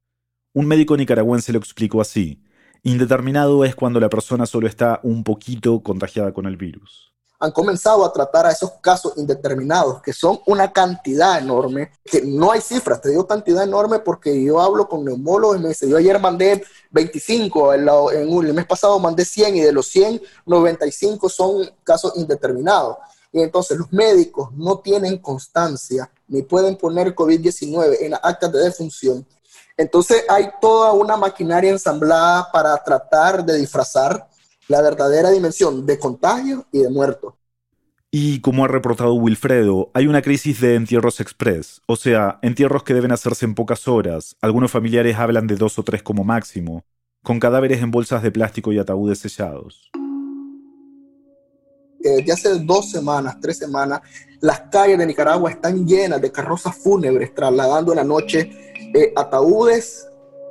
Un 0.56 0.68
médico 0.68 0.96
nicaragüense 0.96 1.52
lo 1.52 1.60
explicó 1.60 2.00
así. 2.00 2.42
Indeterminado 2.82 3.66
es 3.66 3.76
cuando 3.76 4.00
la 4.00 4.08
persona 4.08 4.46
solo 4.46 4.68
está 4.68 5.02
un 5.04 5.22
poquito 5.26 5.84
contagiada 5.84 6.32
con 6.32 6.46
el 6.46 6.56
virus 6.56 7.12
han 7.38 7.52
comenzado 7.52 8.06
a 8.06 8.14
tratar 8.14 8.46
a 8.46 8.52
esos 8.52 8.72
casos 8.82 9.12
indeterminados, 9.18 10.02
que 10.02 10.14
son 10.14 10.40
una 10.46 10.72
cantidad 10.72 11.38
enorme, 11.38 11.92
que 12.04 12.22
no 12.22 12.52
hay 12.52 12.62
cifras, 12.62 13.02
te 13.02 13.10
digo 13.10 13.28
cantidad 13.28 13.62
enorme 13.62 14.00
porque 14.00 14.42
yo 14.42 14.62
hablo 14.62 14.88
con 14.88 15.04
neumólogos 15.04 15.58
y 15.58 15.60
me 15.60 15.68
dice, 15.68 15.90
yo 15.90 15.98
ayer 15.98 16.18
mandé 16.18 16.64
25, 16.92 17.74
en, 17.74 17.90
el 18.48 18.54
mes 18.54 18.66
pasado 18.66 18.98
mandé 19.00 19.26
100 19.26 19.58
y 19.58 19.60
de 19.60 19.74
los 19.74 19.88
100, 19.88 20.22
95 20.46 21.28
son 21.28 21.70
casos 21.84 22.14
indeterminados. 22.16 22.96
Y 23.34 23.42
entonces 23.42 23.78
los 23.78 23.92
médicos 23.92 24.50
no 24.54 24.80
tienen 24.80 25.18
constancia 25.18 26.10
ni 26.30 26.42
pueden 26.42 26.78
poner 26.78 27.14
COVID-19 27.14 27.98
en 28.00 28.14
actas 28.14 28.52
de 28.54 28.60
defunción. 28.60 29.26
Entonces 29.78 30.24
hay 30.30 30.50
toda 30.62 30.94
una 30.94 31.18
maquinaria 31.18 31.70
ensamblada 31.70 32.50
para 32.52 32.78
tratar 32.84 33.44
de 33.44 33.58
disfrazar 33.58 34.28
la 34.68 34.82
verdadera 34.82 35.32
dimensión 35.32 35.86
de 35.86 36.00
contagio 36.00 36.66
y 36.72 36.80
de 36.80 36.90
muerto. 36.90 37.38
Y 38.10 38.40
como 38.40 38.64
ha 38.64 38.70
reportado 38.70 39.14
Wilfredo, 39.16 39.92
hay 39.94 40.08
una 40.08 40.22
crisis 40.22 40.62
de 40.62 40.76
entierros 40.76 41.20
express, 41.20 41.82
o 41.86 41.98
sea, 41.98 42.40
entierros 42.42 42.84
que 42.84 42.94
deben 42.94 43.12
hacerse 43.12 43.44
en 43.44 43.56
pocas 43.56 43.90
horas, 43.90 44.38
algunos 44.42 44.72
familiares 44.72 45.18
hablan 45.18 45.48
de 45.48 45.58
dos 45.58 45.78
o 45.78 45.84
tres 45.84 46.02
como 46.02 46.24
máximo, 46.24 46.86
con 47.24 47.42
cadáveres 47.42 47.82
en 47.82 47.92
bolsas 47.92 48.24
de 48.24 48.32
plástico 48.32 48.72
y 48.72 48.80
ataúdes 48.80 49.20
sellados. 49.20 49.92
Desde 52.00 52.32
hace 52.32 52.60
dos 52.60 52.90
semanas, 52.92 53.36
tres 53.42 53.58
semanas, 53.58 54.00
las 54.40 54.62
calles 54.72 54.98
de 54.98 55.08
Nicaragua 55.08 55.52
están 55.52 55.86
llenas 55.86 56.22
de 56.22 56.32
carrozas 56.32 56.78
fúnebres 56.78 57.34
trasladando 57.34 57.92
en 57.92 57.98
la 57.98 58.04
noche 58.06 58.65
eh, 58.94 59.14
ataúdes 59.16 60.08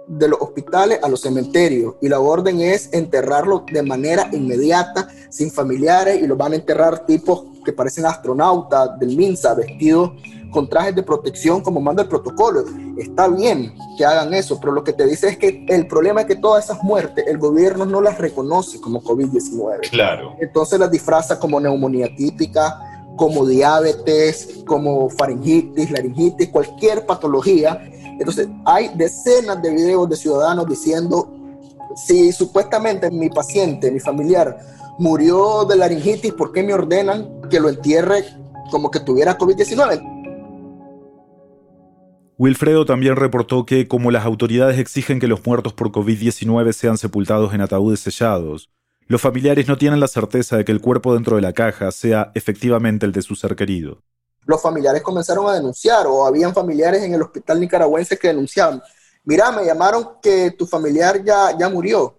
de 0.07 0.29
los 0.29 0.41
hospitales 0.41 1.01
a 1.03 1.09
los 1.09 1.21
cementerios 1.21 1.95
y 2.01 2.09
la 2.09 2.21
orden 2.21 2.61
es 2.61 2.93
enterrarlos 2.93 3.63
de 3.73 3.83
manera 3.83 4.29
inmediata, 4.33 5.09
sin 5.31 5.51
familiares 5.51 6.23
y 6.23 6.27
los 6.27 6.37
van 6.37 6.53
a 6.53 6.57
enterrar 6.57 7.07
tipos 7.07 7.45
que 7.65 7.73
parecen 7.73 8.05
astronautas 8.05 8.99
del 8.99 9.17
MINSA, 9.17 9.55
vestidos 9.55 10.13
con 10.51 10.69
trajes 10.69 10.95
de 10.95 11.03
protección 11.03 11.61
como 11.63 11.81
manda 11.81 12.03
el 12.03 12.09
protocolo. 12.09 12.65
Está 12.97 13.27
bien 13.29 13.75
que 13.99 14.05
hagan 14.05 14.33
eso, 14.35 14.61
pero 14.61 14.73
lo 14.73 14.85
que 14.85 14.93
te 14.93 15.07
dice 15.07 15.29
es 15.29 15.37
que 15.37 15.67
el 15.69 15.89
problema 15.89 16.21
es 16.21 16.27
que 16.27 16.37
todas 16.37 16.65
esas 16.65 16.83
muertes 16.85 17.27
el 17.27 17.39
gobierno 17.39 17.85
no 17.85 18.01
las 18.01 18.19
reconoce 18.19 18.81
como 18.81 19.03
COVID-19. 19.03 19.91
Claro. 19.91 20.37
Entonces 20.41 20.79
las 20.79 20.91
disfraza 20.91 21.41
como 21.41 21.59
neumonía 21.59 22.15
típica, 22.15 22.79
como 23.17 23.47
diabetes, 23.47 24.63
como 24.67 25.09
faringitis, 25.09 25.91
laringitis, 25.91 26.49
cualquier 26.51 27.05
patología 27.05 27.91
entonces, 28.19 28.49
hay 28.65 28.91
decenas 28.95 29.61
de 29.63 29.71
videos 29.71 30.09
de 30.09 30.17
ciudadanos 30.17 30.67
diciendo, 30.69 31.31
si 31.97 32.33
supuestamente 32.33 33.11
mi 33.11 33.29
paciente, 33.29 33.91
mi 33.91 34.01
familiar, 34.01 34.59
murió 34.99 35.65
de 35.65 35.77
laringitis, 35.77 36.33
¿por 36.33 36.53
qué 36.53 36.63
me 36.63 36.75
ordenan 36.75 37.43
que 37.51 37.61
lo 37.61 37.69
entierre 37.69 38.25
como 38.71 38.91
que 38.91 39.01
tuviera 39.01 39.37
COVID-19? 39.37 40.13
Wilfredo 42.37 42.85
también 42.85 43.17
reportó 43.17 43.65
que, 43.65 43.87
como 43.87 44.11
las 44.11 44.25
autoridades 44.25 44.79
exigen 44.79 45.21
que 45.21 45.29
los 45.29 45.45
muertos 45.47 45.73
por 45.73 45.93
COVID-19 45.93 46.73
sean 46.73 46.99
sepultados 46.99 47.55
en 47.55 47.61
ataúdes 47.61 48.01
sellados, 48.01 48.71
los 49.07 49.21
familiares 49.21 49.69
no 49.69 49.77
tienen 49.77 50.01
la 50.01 50.09
certeza 50.09 50.57
de 50.57 50.65
que 50.65 50.73
el 50.73 50.81
cuerpo 50.81 51.15
dentro 51.15 51.37
de 51.37 51.43
la 51.43 51.53
caja 51.53 51.93
sea 51.93 52.33
efectivamente 52.35 53.07
el 53.07 53.13
de 53.13 53.23
su 53.23 53.37
ser 53.37 53.55
querido 53.55 54.03
los 54.47 54.61
familiares 54.61 55.03
comenzaron 55.03 55.49
a 55.49 55.55
denunciar 55.55 56.07
o 56.07 56.27
habían 56.27 56.55
familiares 56.55 57.03
en 57.03 57.15
el 57.15 57.23
hospital 57.23 57.61
nicaragüense 57.61 58.19
que 58.19 58.29
denunciaban, 58.29 58.83
mira, 59.25 59.51
me 59.53 59.65
llamaron 59.65 60.21
que 60.23 60.53
tu 60.53 60.67
familiar 60.67 61.23
ya, 61.23 61.57
ya 61.59 61.69
murió. 61.69 62.19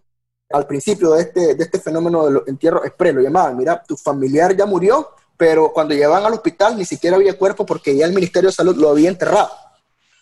Al 0.52 0.68
principio 0.68 1.12
de 1.12 1.22
este, 1.22 1.56
de 1.56 1.64
este 1.64 1.80
fenómeno 1.80 2.26
de 2.26 2.32
los 2.32 2.48
entierros 2.48 2.86
express, 2.86 3.16
lo 3.16 3.22
llamaban, 3.22 3.58
mira, 3.58 3.82
tu 3.84 3.98
familiar 3.98 4.56
ya 4.56 4.66
murió, 4.66 5.10
pero 5.38 5.74
cuando 5.74 5.94
llevaban 5.94 6.26
al 6.26 6.34
hospital 6.34 6.78
ni 6.78 6.86
siquiera 6.86 7.16
había 7.16 7.38
cuerpo 7.38 7.66
porque 7.66 7.96
ya 7.96 8.06
el 8.06 8.14
Ministerio 8.14 8.50
de 8.50 8.56
Salud 8.56 8.76
lo 8.76 8.90
había 8.90 9.10
enterrado. 9.10 9.52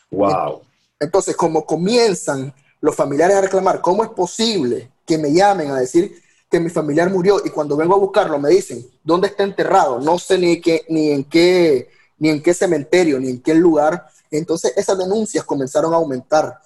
Wow. 0.09 0.61
Entonces, 0.99 1.35
como 1.35 1.65
comienzan 1.65 2.53
los 2.79 2.95
familiares 2.95 3.35
a 3.37 3.41
reclamar, 3.41 3.81
¿cómo 3.81 4.03
es 4.03 4.09
posible 4.11 4.91
que 5.05 5.17
me 5.17 5.33
llamen 5.33 5.71
a 5.71 5.79
decir 5.79 6.22
que 6.53 6.59
mi 6.59 6.69
familiar 6.69 7.09
murió 7.09 7.41
y 7.43 7.49
cuando 7.49 7.75
vengo 7.75 7.95
a 7.95 7.97
buscarlo 7.97 8.37
me 8.37 8.51
dicen, 8.51 8.85
¿dónde 9.03 9.25
está 9.25 9.41
enterrado? 9.41 9.99
No 9.99 10.19
sé 10.19 10.37
ni, 10.37 10.61
qué, 10.61 10.85
ni, 10.87 11.09
en, 11.09 11.23
qué, 11.23 11.89
ni 12.19 12.29
en 12.29 12.43
qué 12.43 12.53
cementerio, 12.53 13.19
ni 13.19 13.31
en 13.31 13.41
qué 13.41 13.55
lugar. 13.55 14.05
Entonces 14.29 14.71
esas 14.77 14.99
denuncias 14.99 15.45
comenzaron 15.45 15.91
a 15.93 15.95
aumentar. 15.95 16.59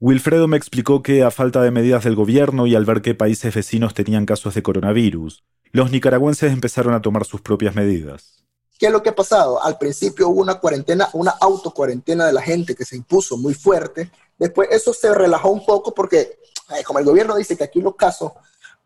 Wilfredo 0.00 0.48
me 0.48 0.56
explicó 0.56 1.02
que 1.02 1.22
a 1.22 1.30
falta 1.30 1.60
de 1.60 1.70
medidas 1.70 2.04
del 2.04 2.14
gobierno 2.14 2.66
y 2.66 2.74
al 2.74 2.86
ver 2.86 3.02
que 3.02 3.14
países 3.14 3.54
vecinos 3.54 3.92
tenían 3.92 4.24
casos 4.24 4.54
de 4.54 4.62
coronavirus, 4.62 5.44
los 5.70 5.90
nicaragüenses 5.90 6.50
empezaron 6.50 6.94
a 6.94 7.02
tomar 7.02 7.26
sus 7.26 7.42
propias 7.42 7.74
medidas. 7.74 8.42
¿Qué 8.78 8.86
es 8.86 8.92
lo 8.92 9.02
que 9.02 9.10
ha 9.10 9.14
pasado? 9.14 9.62
Al 9.62 9.76
principio 9.76 10.30
hubo 10.30 10.40
una 10.40 10.54
cuarentena, 10.54 11.10
una 11.12 11.32
autocuarentena 11.32 12.24
de 12.24 12.32
la 12.32 12.40
gente 12.40 12.74
que 12.74 12.86
se 12.86 12.96
impuso 12.96 13.36
muy 13.36 13.52
fuerte. 13.52 14.10
Después 14.38 14.70
eso 14.70 14.94
se 14.94 15.12
relajó 15.12 15.50
un 15.50 15.66
poco 15.66 15.92
porque, 15.92 16.38
como 16.86 17.00
el 17.00 17.04
gobierno 17.04 17.36
dice 17.36 17.54
que 17.54 17.64
aquí 17.64 17.82
los 17.82 17.96
casos 17.96 18.32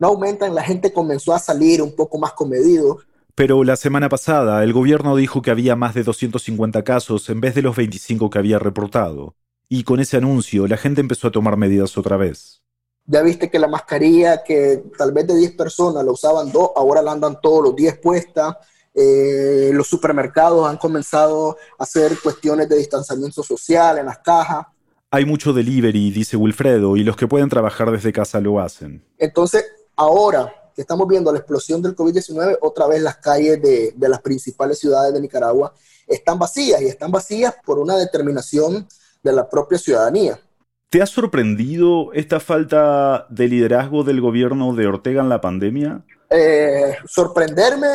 no 0.00 0.08
aumentan, 0.08 0.54
la 0.54 0.64
gente 0.64 0.92
comenzó 0.92 1.34
a 1.34 1.38
salir 1.38 1.80
un 1.82 1.94
poco 1.94 2.18
más 2.18 2.32
comedido. 2.32 2.98
Pero 3.34 3.62
la 3.62 3.76
semana 3.76 4.08
pasada 4.08 4.64
el 4.64 4.72
gobierno 4.72 5.14
dijo 5.14 5.42
que 5.42 5.50
había 5.50 5.76
más 5.76 5.94
de 5.94 6.02
250 6.02 6.82
casos 6.82 7.28
en 7.28 7.40
vez 7.40 7.54
de 7.54 7.62
los 7.62 7.76
25 7.76 8.30
que 8.30 8.38
había 8.38 8.58
reportado. 8.58 9.34
Y 9.68 9.84
con 9.84 10.00
ese 10.00 10.16
anuncio 10.16 10.66
la 10.66 10.78
gente 10.78 11.00
empezó 11.00 11.28
a 11.28 11.30
tomar 11.30 11.56
medidas 11.56 11.96
otra 11.96 12.16
vez. 12.16 12.62
Ya 13.06 13.22
viste 13.22 13.50
que 13.50 13.58
la 13.58 13.68
mascarilla 13.68 14.42
que 14.42 14.82
tal 14.96 15.12
vez 15.12 15.26
de 15.26 15.36
10 15.36 15.52
personas 15.52 16.04
la 16.04 16.12
usaban 16.12 16.50
dos, 16.50 16.70
ahora 16.74 17.02
la 17.02 17.12
andan 17.12 17.38
todos 17.40 17.62
los 17.64 17.76
10 17.76 17.98
puesta. 17.98 18.58
Eh, 18.94 19.70
los 19.72 19.86
supermercados 19.86 20.68
han 20.68 20.78
comenzado 20.78 21.56
a 21.78 21.84
hacer 21.84 22.18
cuestiones 22.22 22.68
de 22.68 22.76
distanciamiento 22.76 23.42
social 23.42 23.98
en 23.98 24.06
las 24.06 24.18
cajas. 24.18 24.66
Hay 25.10 25.24
mucho 25.24 25.52
delivery, 25.52 26.10
dice 26.10 26.36
Wilfredo, 26.36 26.96
y 26.96 27.04
los 27.04 27.16
que 27.16 27.26
pueden 27.26 27.48
trabajar 27.48 27.90
desde 27.90 28.12
casa 28.12 28.40
lo 28.40 28.60
hacen. 28.60 29.04
Entonces, 29.18 29.64
ahora 30.00 30.50
que 30.74 30.80
estamos 30.80 31.06
viendo 31.06 31.30
la 31.30 31.38
explosión 31.38 31.82
del 31.82 31.94
COVID-19, 31.94 32.58
otra 32.62 32.86
vez 32.86 33.02
las 33.02 33.18
calles 33.18 33.60
de, 33.60 33.94
las 34.08 34.22
principales 34.22 34.78
ciudades 34.78 35.12
de 35.12 35.20
Nicaragua 35.20 35.74
están 36.06 36.38
vacías 36.38 36.80
y 36.80 36.86
están 36.86 37.10
vacías 37.10 37.54
por 37.64 37.78
una 37.78 37.96
determinación 37.96 38.88
de 39.22 39.32
la 39.32 39.48
propia 39.48 39.76
ciudadanía. 39.76 40.40
¿Te 40.88 41.02
ha 41.02 41.06
sorprendido 41.06 42.12
esta 42.14 42.40
falta 42.40 43.26
de 43.28 43.46
liderazgo 43.46 44.02
del 44.02 44.22
gobierno 44.22 44.74
de 44.74 44.86
Ortega 44.86 45.20
en 45.20 45.28
la 45.28 45.40
pandemia? 45.42 46.02
Eh, 46.30 46.96
sorprenderme, 47.06 47.86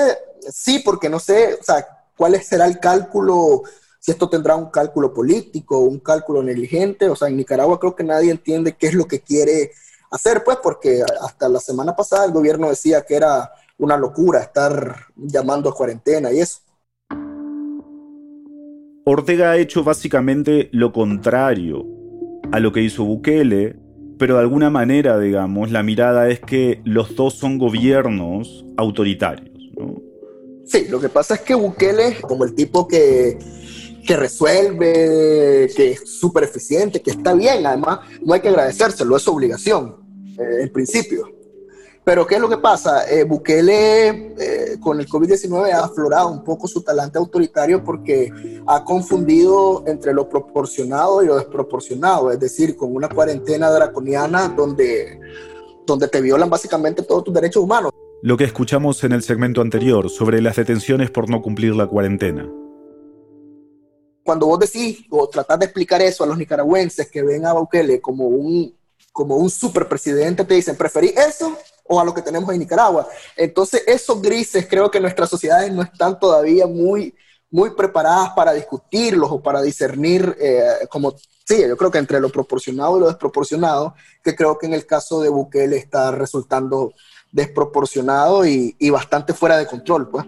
sí, 0.47 0.79
porque 0.85 1.09
no 1.09 1.19
sé, 1.19 1.57
o 1.59 1.63
sea, 1.63 1.85
cuál 2.15 2.39
será 2.41 2.67
el 2.67 2.79
cálculo, 2.79 3.63
si 3.99 4.11
esto 4.11 4.29
tendrá 4.29 4.55
un 4.55 4.69
cálculo 4.69 5.11
político, 5.11 5.79
un 5.79 5.99
cálculo 5.99 6.43
negligente, 6.43 7.09
o 7.09 7.15
sea, 7.15 7.29
en 7.29 7.37
Nicaragua 7.37 7.79
creo 7.79 7.95
que 7.95 8.03
nadie 8.03 8.29
entiende 8.29 8.75
qué 8.77 8.87
es 8.87 8.93
lo 8.93 9.07
que 9.07 9.21
quiere 9.21 9.71
hacer, 10.11 10.43
pues, 10.43 10.57
porque 10.61 11.03
hasta 11.21 11.49
la 11.49 11.59
semana 11.59 11.95
pasada 11.95 12.25
el 12.25 12.31
gobierno 12.31 12.69
decía 12.69 13.01
que 13.01 13.15
era 13.15 13.51
una 13.77 13.97
locura 13.97 14.41
estar 14.41 15.07
llamando 15.15 15.69
a 15.69 15.75
cuarentena 15.75 16.31
y 16.31 16.39
eso. 16.39 16.59
Ortega 19.05 19.51
ha 19.51 19.57
hecho 19.57 19.83
básicamente 19.83 20.69
lo 20.71 20.91
contrario 20.91 21.85
a 22.51 22.59
lo 22.59 22.71
que 22.71 22.81
hizo 22.81 23.03
Bukele, 23.03 23.75
pero 24.17 24.35
de 24.35 24.41
alguna 24.41 24.69
manera, 24.69 25.19
digamos, 25.19 25.71
la 25.71 25.83
mirada 25.83 26.29
es 26.29 26.39
que 26.39 26.81
los 26.85 27.15
dos 27.15 27.35
son 27.35 27.57
gobiernos 27.57 28.65
autoritarios. 28.77 29.51
Sí, 30.65 30.87
lo 30.89 30.99
que 30.99 31.09
pasa 31.09 31.35
es 31.35 31.41
que 31.41 31.53
Bukele, 31.53 32.17
como 32.21 32.45
el 32.45 32.55
tipo 32.55 32.87
que, 32.87 33.37
que 34.05 34.15
resuelve, 34.15 35.69
que 35.75 35.91
es 35.91 36.19
súper 36.19 36.43
eficiente, 36.43 37.01
que 37.01 37.11
está 37.11 37.33
bien, 37.33 37.65
además, 37.65 37.99
no 38.23 38.33
hay 38.33 38.39
que 38.39 38.49
agradecérselo, 38.49 39.17
es 39.17 39.27
obligación, 39.27 39.97
eh, 40.37 40.61
en 40.61 40.71
principio. 40.71 41.35
Pero 42.03 42.27
¿qué 42.27 42.35
es 42.35 42.41
lo 42.41 42.47
que 42.47 42.57
pasa? 42.57 43.09
Eh, 43.09 43.23
Bukele 43.23 44.35
eh, 44.37 44.77
con 44.79 44.99
el 44.99 45.07
COVID-19 45.07 45.71
ha 45.71 45.85
aflorado 45.85 46.29
un 46.29 46.43
poco 46.43 46.67
su 46.67 46.83
talante 46.83 47.17
autoritario 47.17 47.83
porque 47.83 48.31
ha 48.67 48.83
confundido 48.83 49.83
entre 49.87 50.13
lo 50.13 50.29
proporcionado 50.29 51.23
y 51.23 51.25
lo 51.25 51.35
desproporcionado, 51.37 52.31
es 52.31 52.39
decir, 52.39 52.77
con 52.77 52.95
una 52.95 53.09
cuarentena 53.09 53.71
draconiana 53.71 54.49
donde, 54.49 55.19
donde 55.87 56.07
te 56.07 56.21
violan 56.21 56.47
básicamente 56.47 57.01
todos 57.01 57.23
tus 57.23 57.33
derechos 57.33 57.63
humanos. 57.63 57.91
Lo 58.21 58.37
que 58.37 58.43
escuchamos 58.43 59.03
en 59.03 59.11
el 59.11 59.23
segmento 59.23 59.61
anterior 59.61 60.11
sobre 60.11 60.41
las 60.43 60.57
detenciones 60.57 61.09
por 61.09 61.27
no 61.27 61.41
cumplir 61.41 61.75
la 61.75 61.87
cuarentena. 61.87 62.47
Cuando 64.25 64.47
vos 64.47 64.59
decís 64.59 65.05
o 65.11 65.29
tratás 65.29 65.59
de 65.59 65.65
explicar 65.65 66.01
eso 66.01 66.23
a 66.23 66.27
los 66.27 66.37
nicaragüenses 66.37 67.11
que 67.11 67.21
ven 67.21 67.45
a 67.45 67.53
Bukele 67.53 68.01
como 68.01 68.25
un, 68.25 68.75
como 69.13 69.37
un 69.37 69.51
superpresidente, 69.51 70.43
te 70.43 70.55
dicen, 70.55 70.75
¿preferís 70.75 71.15
eso 71.15 71.55
o 71.87 71.99
a 71.99 72.03
lo 72.03 72.13
que 72.13 72.21
tenemos 72.21 72.51
en 72.51 72.59
Nicaragua. 72.59 73.07
Entonces, 73.35 73.83
esos 73.85 74.21
grises 74.21 74.67
creo 74.67 74.89
que 74.89 74.99
nuestras 74.99 75.29
sociedades 75.29 75.71
no 75.71 75.83
están 75.83 76.19
todavía 76.19 76.65
muy, 76.65 77.13
muy 77.51 77.71
preparadas 77.71 78.31
para 78.35 78.53
discutirlos 78.53 79.31
o 79.31 79.41
para 79.41 79.61
discernir, 79.61 80.35
eh, 80.39 80.87
como, 80.89 81.13
sí, 81.45 81.63
yo 81.67 81.77
creo 81.77 81.91
que 81.91 81.99
entre 81.99 82.19
lo 82.19 82.29
proporcionado 82.29 82.97
y 82.97 83.01
lo 83.01 83.07
desproporcionado, 83.07 83.93
que 84.23 84.35
creo 84.35 84.57
que 84.57 84.65
en 84.65 84.73
el 84.73 84.85
caso 84.85 85.21
de 85.21 85.29
Bukele 85.29 85.77
está 85.77 86.11
resultando 86.11 86.91
desproporcionado 87.31 88.45
y, 88.47 88.75
y 88.79 88.89
bastante 88.89 89.33
fuera 89.33 89.57
de 89.57 89.67
control, 89.67 90.09
pues. 90.09 90.25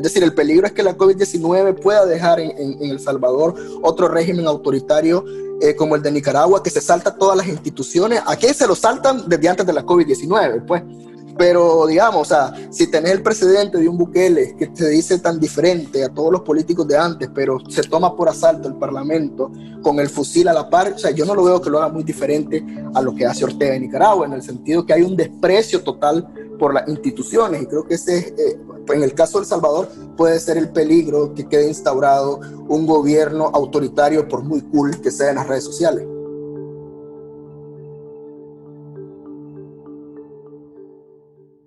Es 0.00 0.04
decir, 0.04 0.22
el 0.22 0.32
peligro 0.32 0.66
es 0.66 0.72
que 0.72 0.82
la 0.82 0.96
COVID-19 0.96 1.78
pueda 1.78 2.06
dejar 2.06 2.40
en, 2.40 2.52
en, 2.56 2.82
en, 2.82 2.90
El 2.90 3.00
Salvador 3.00 3.54
otro 3.82 4.08
régimen 4.08 4.46
autoritario 4.46 5.22
eh, 5.60 5.76
como 5.76 5.94
el 5.94 6.00
de 6.00 6.10
Nicaragua, 6.10 6.62
que 6.62 6.70
se 6.70 6.80
salta 6.80 7.14
todas 7.14 7.36
las 7.36 7.46
instituciones. 7.46 8.22
Aquí 8.26 8.46
se 8.54 8.66
lo 8.66 8.74
saltan 8.74 9.28
desde 9.28 9.46
antes 9.46 9.66
de 9.66 9.74
la 9.74 9.84
COVID-19, 9.84 10.64
pues. 10.64 10.82
Pero 11.36 11.86
digamos, 11.86 12.22
o 12.22 12.24
sea, 12.24 12.54
si 12.70 12.86
tenés 12.86 13.12
el 13.12 13.22
presidente 13.22 13.76
de 13.76 13.88
un 13.90 13.98
Bukele 13.98 14.56
que 14.56 14.68
te 14.68 14.88
dice 14.88 15.18
tan 15.18 15.38
diferente 15.38 16.02
a 16.02 16.08
todos 16.08 16.32
los 16.32 16.40
políticos 16.40 16.88
de 16.88 16.96
antes, 16.96 17.28
pero 17.34 17.58
se 17.68 17.82
toma 17.82 18.16
por 18.16 18.30
asalto 18.30 18.68
el 18.68 18.76
Parlamento 18.76 19.52
con 19.82 20.00
el 20.00 20.08
fusil 20.08 20.48
a 20.48 20.54
la 20.54 20.70
par, 20.70 20.94
o 20.94 20.98
sea, 20.98 21.10
yo 21.10 21.26
no 21.26 21.34
lo 21.34 21.44
veo 21.44 21.60
que 21.60 21.68
lo 21.68 21.78
haga 21.78 21.92
muy 21.92 22.04
diferente 22.04 22.64
a 22.94 23.02
lo 23.02 23.14
que 23.14 23.26
hace 23.26 23.44
Ortega 23.44 23.74
en 23.74 23.82
Nicaragua, 23.82 24.26
en 24.26 24.32
el 24.32 24.42
sentido 24.42 24.84
que 24.86 24.94
hay 24.94 25.02
un 25.02 25.14
desprecio 25.14 25.82
total 25.82 26.26
por 26.60 26.74
las 26.74 26.86
instituciones 26.86 27.62
y 27.62 27.66
creo 27.66 27.84
que 27.84 27.94
ese, 27.94 28.18
eh, 28.18 28.60
en 28.92 29.02
el 29.02 29.14
caso 29.14 29.38
de 29.38 29.44
El 29.44 29.48
Salvador, 29.48 29.88
puede 30.16 30.38
ser 30.38 30.58
el 30.58 30.68
peligro 30.68 31.32
que 31.34 31.48
quede 31.48 31.66
instaurado 31.66 32.38
un 32.68 32.86
gobierno 32.86 33.50
autoritario 33.52 34.28
por 34.28 34.44
muy 34.44 34.60
cool 34.60 35.00
que 35.00 35.10
sea 35.10 35.30
en 35.30 35.36
las 35.36 35.48
redes 35.48 35.64
sociales. 35.64 36.06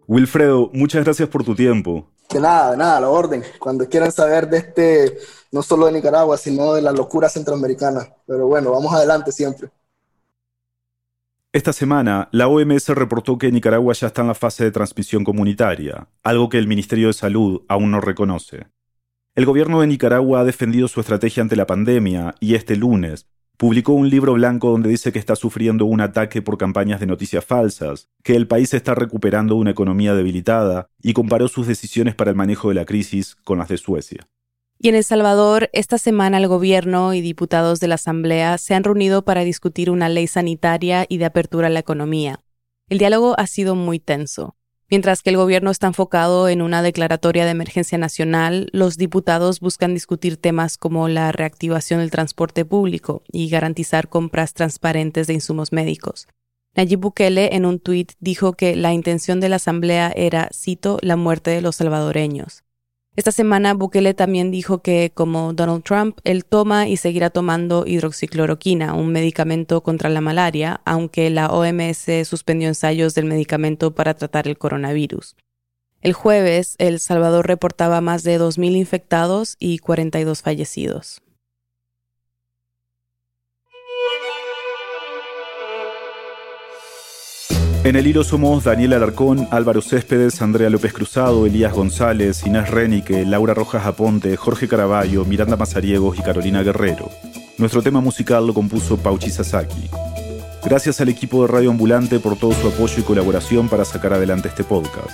Wilfredo, 0.08 0.70
muchas 0.74 1.04
gracias 1.04 1.28
por 1.28 1.44
tu 1.44 1.56
tiempo. 1.56 2.08
De 2.30 2.40
nada, 2.40 2.72
de 2.72 2.78
nada, 2.78 3.02
la 3.02 3.10
orden. 3.10 3.44
Cuando 3.60 3.90
quieran 3.90 4.12
saber 4.12 4.48
de 4.48 4.58
este, 4.58 5.18
no 5.52 5.64
solo 5.64 5.88
de 5.88 5.94
Nicaragua, 5.94 6.38
sino 6.38 6.74
de 6.74 6.84
la 6.84 6.92
locura 6.92 7.30
centroamericana. 7.30 8.14
Pero 8.28 8.48
bueno, 8.48 8.72
vamos 8.72 8.94
adelante 8.94 9.32
siempre. 9.32 9.70
Esta 11.56 11.72
semana, 11.72 12.30
la 12.32 12.48
OMS 12.48 12.90
reportó 12.90 13.38
que 13.38 13.52
Nicaragua 13.52 13.94
ya 13.94 14.08
está 14.08 14.24
en 14.24 14.30
la 14.30 14.34
fase 14.34 14.64
de 14.64 14.72
transmisión 14.72 15.24
comunitaria, 15.24 16.08
algo 16.24 16.50
que 16.50 16.58
el 16.58 16.66
Ministerio 16.66 17.06
de 17.06 17.14
Salud 17.14 17.62
aún 17.68 17.92
no 17.92 18.02
reconoce. 18.02 18.70
El 19.36 19.46
gobierno 19.46 19.80
de 19.80 19.86
Nicaragua 19.86 20.40
ha 20.40 20.46
defendido 20.46 20.88
su 20.88 21.00
estrategia 21.00 21.44
ante 21.44 21.56
la 21.56 21.68
pandemia 21.68 22.34
y 22.40 22.56
este 22.56 22.76
lunes 22.76 23.28
publicó 23.56 23.94
un 23.94 24.10
libro 24.10 24.34
blanco 24.34 24.72
donde 24.72 24.90
dice 24.90 25.12
que 25.12 25.20
está 25.20 25.36
sufriendo 25.36 25.86
un 25.86 26.02
ataque 26.02 26.42
por 26.42 26.58
campañas 26.58 27.00
de 27.00 27.06
noticias 27.06 27.46
falsas, 27.46 28.10
que 28.24 28.36
el 28.36 28.48
país 28.48 28.74
está 28.74 28.96
recuperando 28.96 29.56
una 29.56 29.70
economía 29.70 30.16
debilitada 30.16 30.88
y 31.04 31.14
comparó 31.14 31.48
sus 31.48 31.68
decisiones 31.68 32.16
para 32.16 32.32
el 32.32 32.36
manejo 32.36 32.70
de 32.70 32.76
la 32.76 32.86
crisis 32.86 33.36
con 33.44 33.60
las 33.60 33.70
de 33.70 33.78
Suecia. 33.78 34.28
Y 34.84 34.90
en 34.90 34.96
El 34.96 35.06
Salvador, 35.06 35.70
esta 35.72 35.98
semana 35.98 36.38
el 36.38 36.50
gobierno 36.50 37.14
y 37.14 37.22
diputados 37.22 37.80
de 37.80 37.88
la 37.88 37.96
Asamblea 37.96 38.58
se 38.58 38.74
han 38.76 38.84
reunido 38.84 39.24
para 39.24 39.46
discutir 39.46 39.90
una 39.90 40.10
ley 40.10 40.28
sanitaria 40.28 41.06
y 41.08 41.20
de 41.20 41.24
apertura 41.24 41.68
a 41.68 41.70
la 41.70 41.80
economía. 41.80 42.42
El 42.90 42.98
diálogo 42.98 43.34
ha 43.38 43.48
sido 43.48 43.76
muy 43.76 44.00
tenso. 44.00 44.58
Mientras 44.90 45.22
que 45.22 45.30
el 45.30 45.38
gobierno 45.38 45.72
está 45.72 45.88
enfocado 45.88 46.50
en 46.50 46.62
una 46.62 46.82
declaratoria 46.82 47.46
de 47.46 47.52
emergencia 47.52 47.98
nacional, 47.98 48.68
los 48.74 48.98
diputados 48.98 49.62
buscan 49.62 49.94
discutir 49.94 50.36
temas 50.36 50.78
como 50.78 51.08
la 51.08 51.32
reactivación 51.32 52.02
del 52.02 52.12
transporte 52.12 52.66
público 52.66 53.24
y 53.32 53.48
garantizar 53.48 54.10
compras 54.10 54.54
transparentes 54.54 55.28
de 55.28 55.36
insumos 55.36 55.72
médicos. 55.72 56.28
Nayib 56.76 57.00
Bukele 57.00 57.56
en 57.56 57.66
un 57.66 57.80
tuit 57.80 58.12
dijo 58.20 58.52
que 58.52 58.76
la 58.76 58.92
intención 58.92 59.40
de 59.40 59.48
la 59.48 59.56
Asamblea 59.56 60.12
era, 60.14 60.50
cito, 60.54 60.98
la 61.02 61.16
muerte 61.16 61.52
de 61.52 61.62
los 61.62 61.78
salvadoreños. 61.78 62.64
Esta 63.16 63.32
semana 63.32 63.76
Bukele 63.76 64.16
también 64.16 64.50
dijo 64.50 64.82
que, 64.82 65.12
como 65.14 65.54
Donald 65.54 65.84
Trump, 65.84 66.18
él 66.24 66.46
toma 66.46 66.88
y 66.88 66.98
seguirá 66.98 67.30
tomando 67.30 67.86
hidroxicloroquina, 67.86 68.96
un 68.96 69.12
medicamento 69.12 69.82
contra 69.82 70.10
la 70.10 70.20
malaria, 70.20 70.82
aunque 70.84 71.30
la 71.30 71.52
OMS 71.52 72.28
suspendió 72.28 72.70
ensayos 72.70 73.14
del 73.14 73.26
medicamento 73.26 73.94
para 73.94 74.16
tratar 74.16 74.48
el 74.48 74.58
coronavirus. 74.58 75.36
El 76.02 76.14
jueves, 76.14 76.76
El 76.80 77.00
Salvador 77.00 77.48
reportaba 77.48 78.02
más 78.02 78.24
de 78.24 78.40
2.000 78.40 78.78
infectados 78.78 79.58
y 79.60 79.78
42 79.78 80.42
fallecidos. 80.42 81.22
En 87.84 87.98
el 87.98 88.08
hilo 88.08 88.24
somos 88.24 88.64
Daniel 88.64 88.94
Alarcón, 88.94 89.46
Álvaro 89.52 89.82
Céspedes, 89.82 90.42
Andrea 90.42 90.70
López 90.70 90.94
Cruzado, 90.94 91.46
Elías 91.46 91.74
González, 91.74 92.46
Inés 92.46 92.70
Renique, 92.70 93.26
Laura 93.26 93.54
Rojas 93.54 93.86
Aponte, 93.86 94.38
Jorge 94.38 94.70
Caraballo, 94.70 95.26
Miranda 95.26 95.58
Mazariegos 95.58 96.18
y 96.18 96.22
Carolina 96.22 96.64
Guerrero. 96.64 97.10
Nuestro 97.58 97.82
tema 97.82 98.00
musical 98.00 98.48
lo 98.48 98.54
compuso 98.54 98.96
Pauchi 98.96 99.30
Sasaki. 99.30 99.90
Gracias 100.64 101.02
al 101.02 101.10
equipo 101.10 101.42
de 101.42 101.52
Radio 101.52 101.72
Ambulante 101.72 102.22
por 102.22 102.38
todo 102.38 102.54
su 102.54 102.70
apoyo 102.70 102.96
y 103.00 103.04
colaboración 103.04 103.68
para 103.68 103.84
sacar 103.84 104.14
adelante 104.14 104.48
este 104.48 104.64
podcast. 104.64 105.12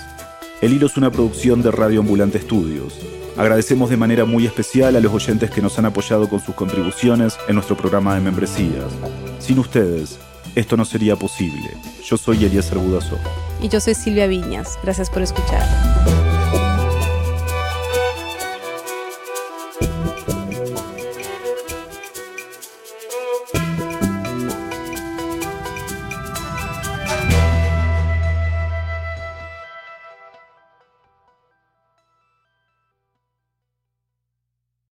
El 0.60 0.72
hilo 0.72 0.86
es 0.86 0.96
una 0.96 1.10
producción 1.10 1.62
de 1.62 1.72
Radio 1.72 1.98
Ambulante 2.00 2.38
Estudios. 2.38 3.00
Agradecemos 3.36 3.90
de 3.90 3.96
manera 3.96 4.26
muy 4.26 4.46
especial 4.46 4.94
a 4.94 5.00
los 5.00 5.12
oyentes 5.12 5.50
que 5.50 5.60
nos 5.60 5.76
han 5.80 5.86
apoyado 5.86 6.28
con 6.28 6.38
sus 6.38 6.54
contribuciones 6.54 7.36
en 7.48 7.56
nuestro 7.56 7.76
programa 7.76 8.14
de 8.14 8.20
membresías. 8.20 8.92
Sin 9.40 9.58
ustedes, 9.58 10.20
esto 10.54 10.76
no 10.76 10.84
sería 10.84 11.16
posible. 11.16 11.76
Yo 12.04 12.16
soy 12.16 12.44
Elías 12.44 12.72
Budazó. 12.74 13.18
Y 13.62 13.68
yo 13.68 13.80
soy 13.80 13.94
Silvia 13.94 14.26
Viñas. 14.26 14.78
Gracias 14.82 15.10
por 15.10 15.22
escuchar. 15.22 16.19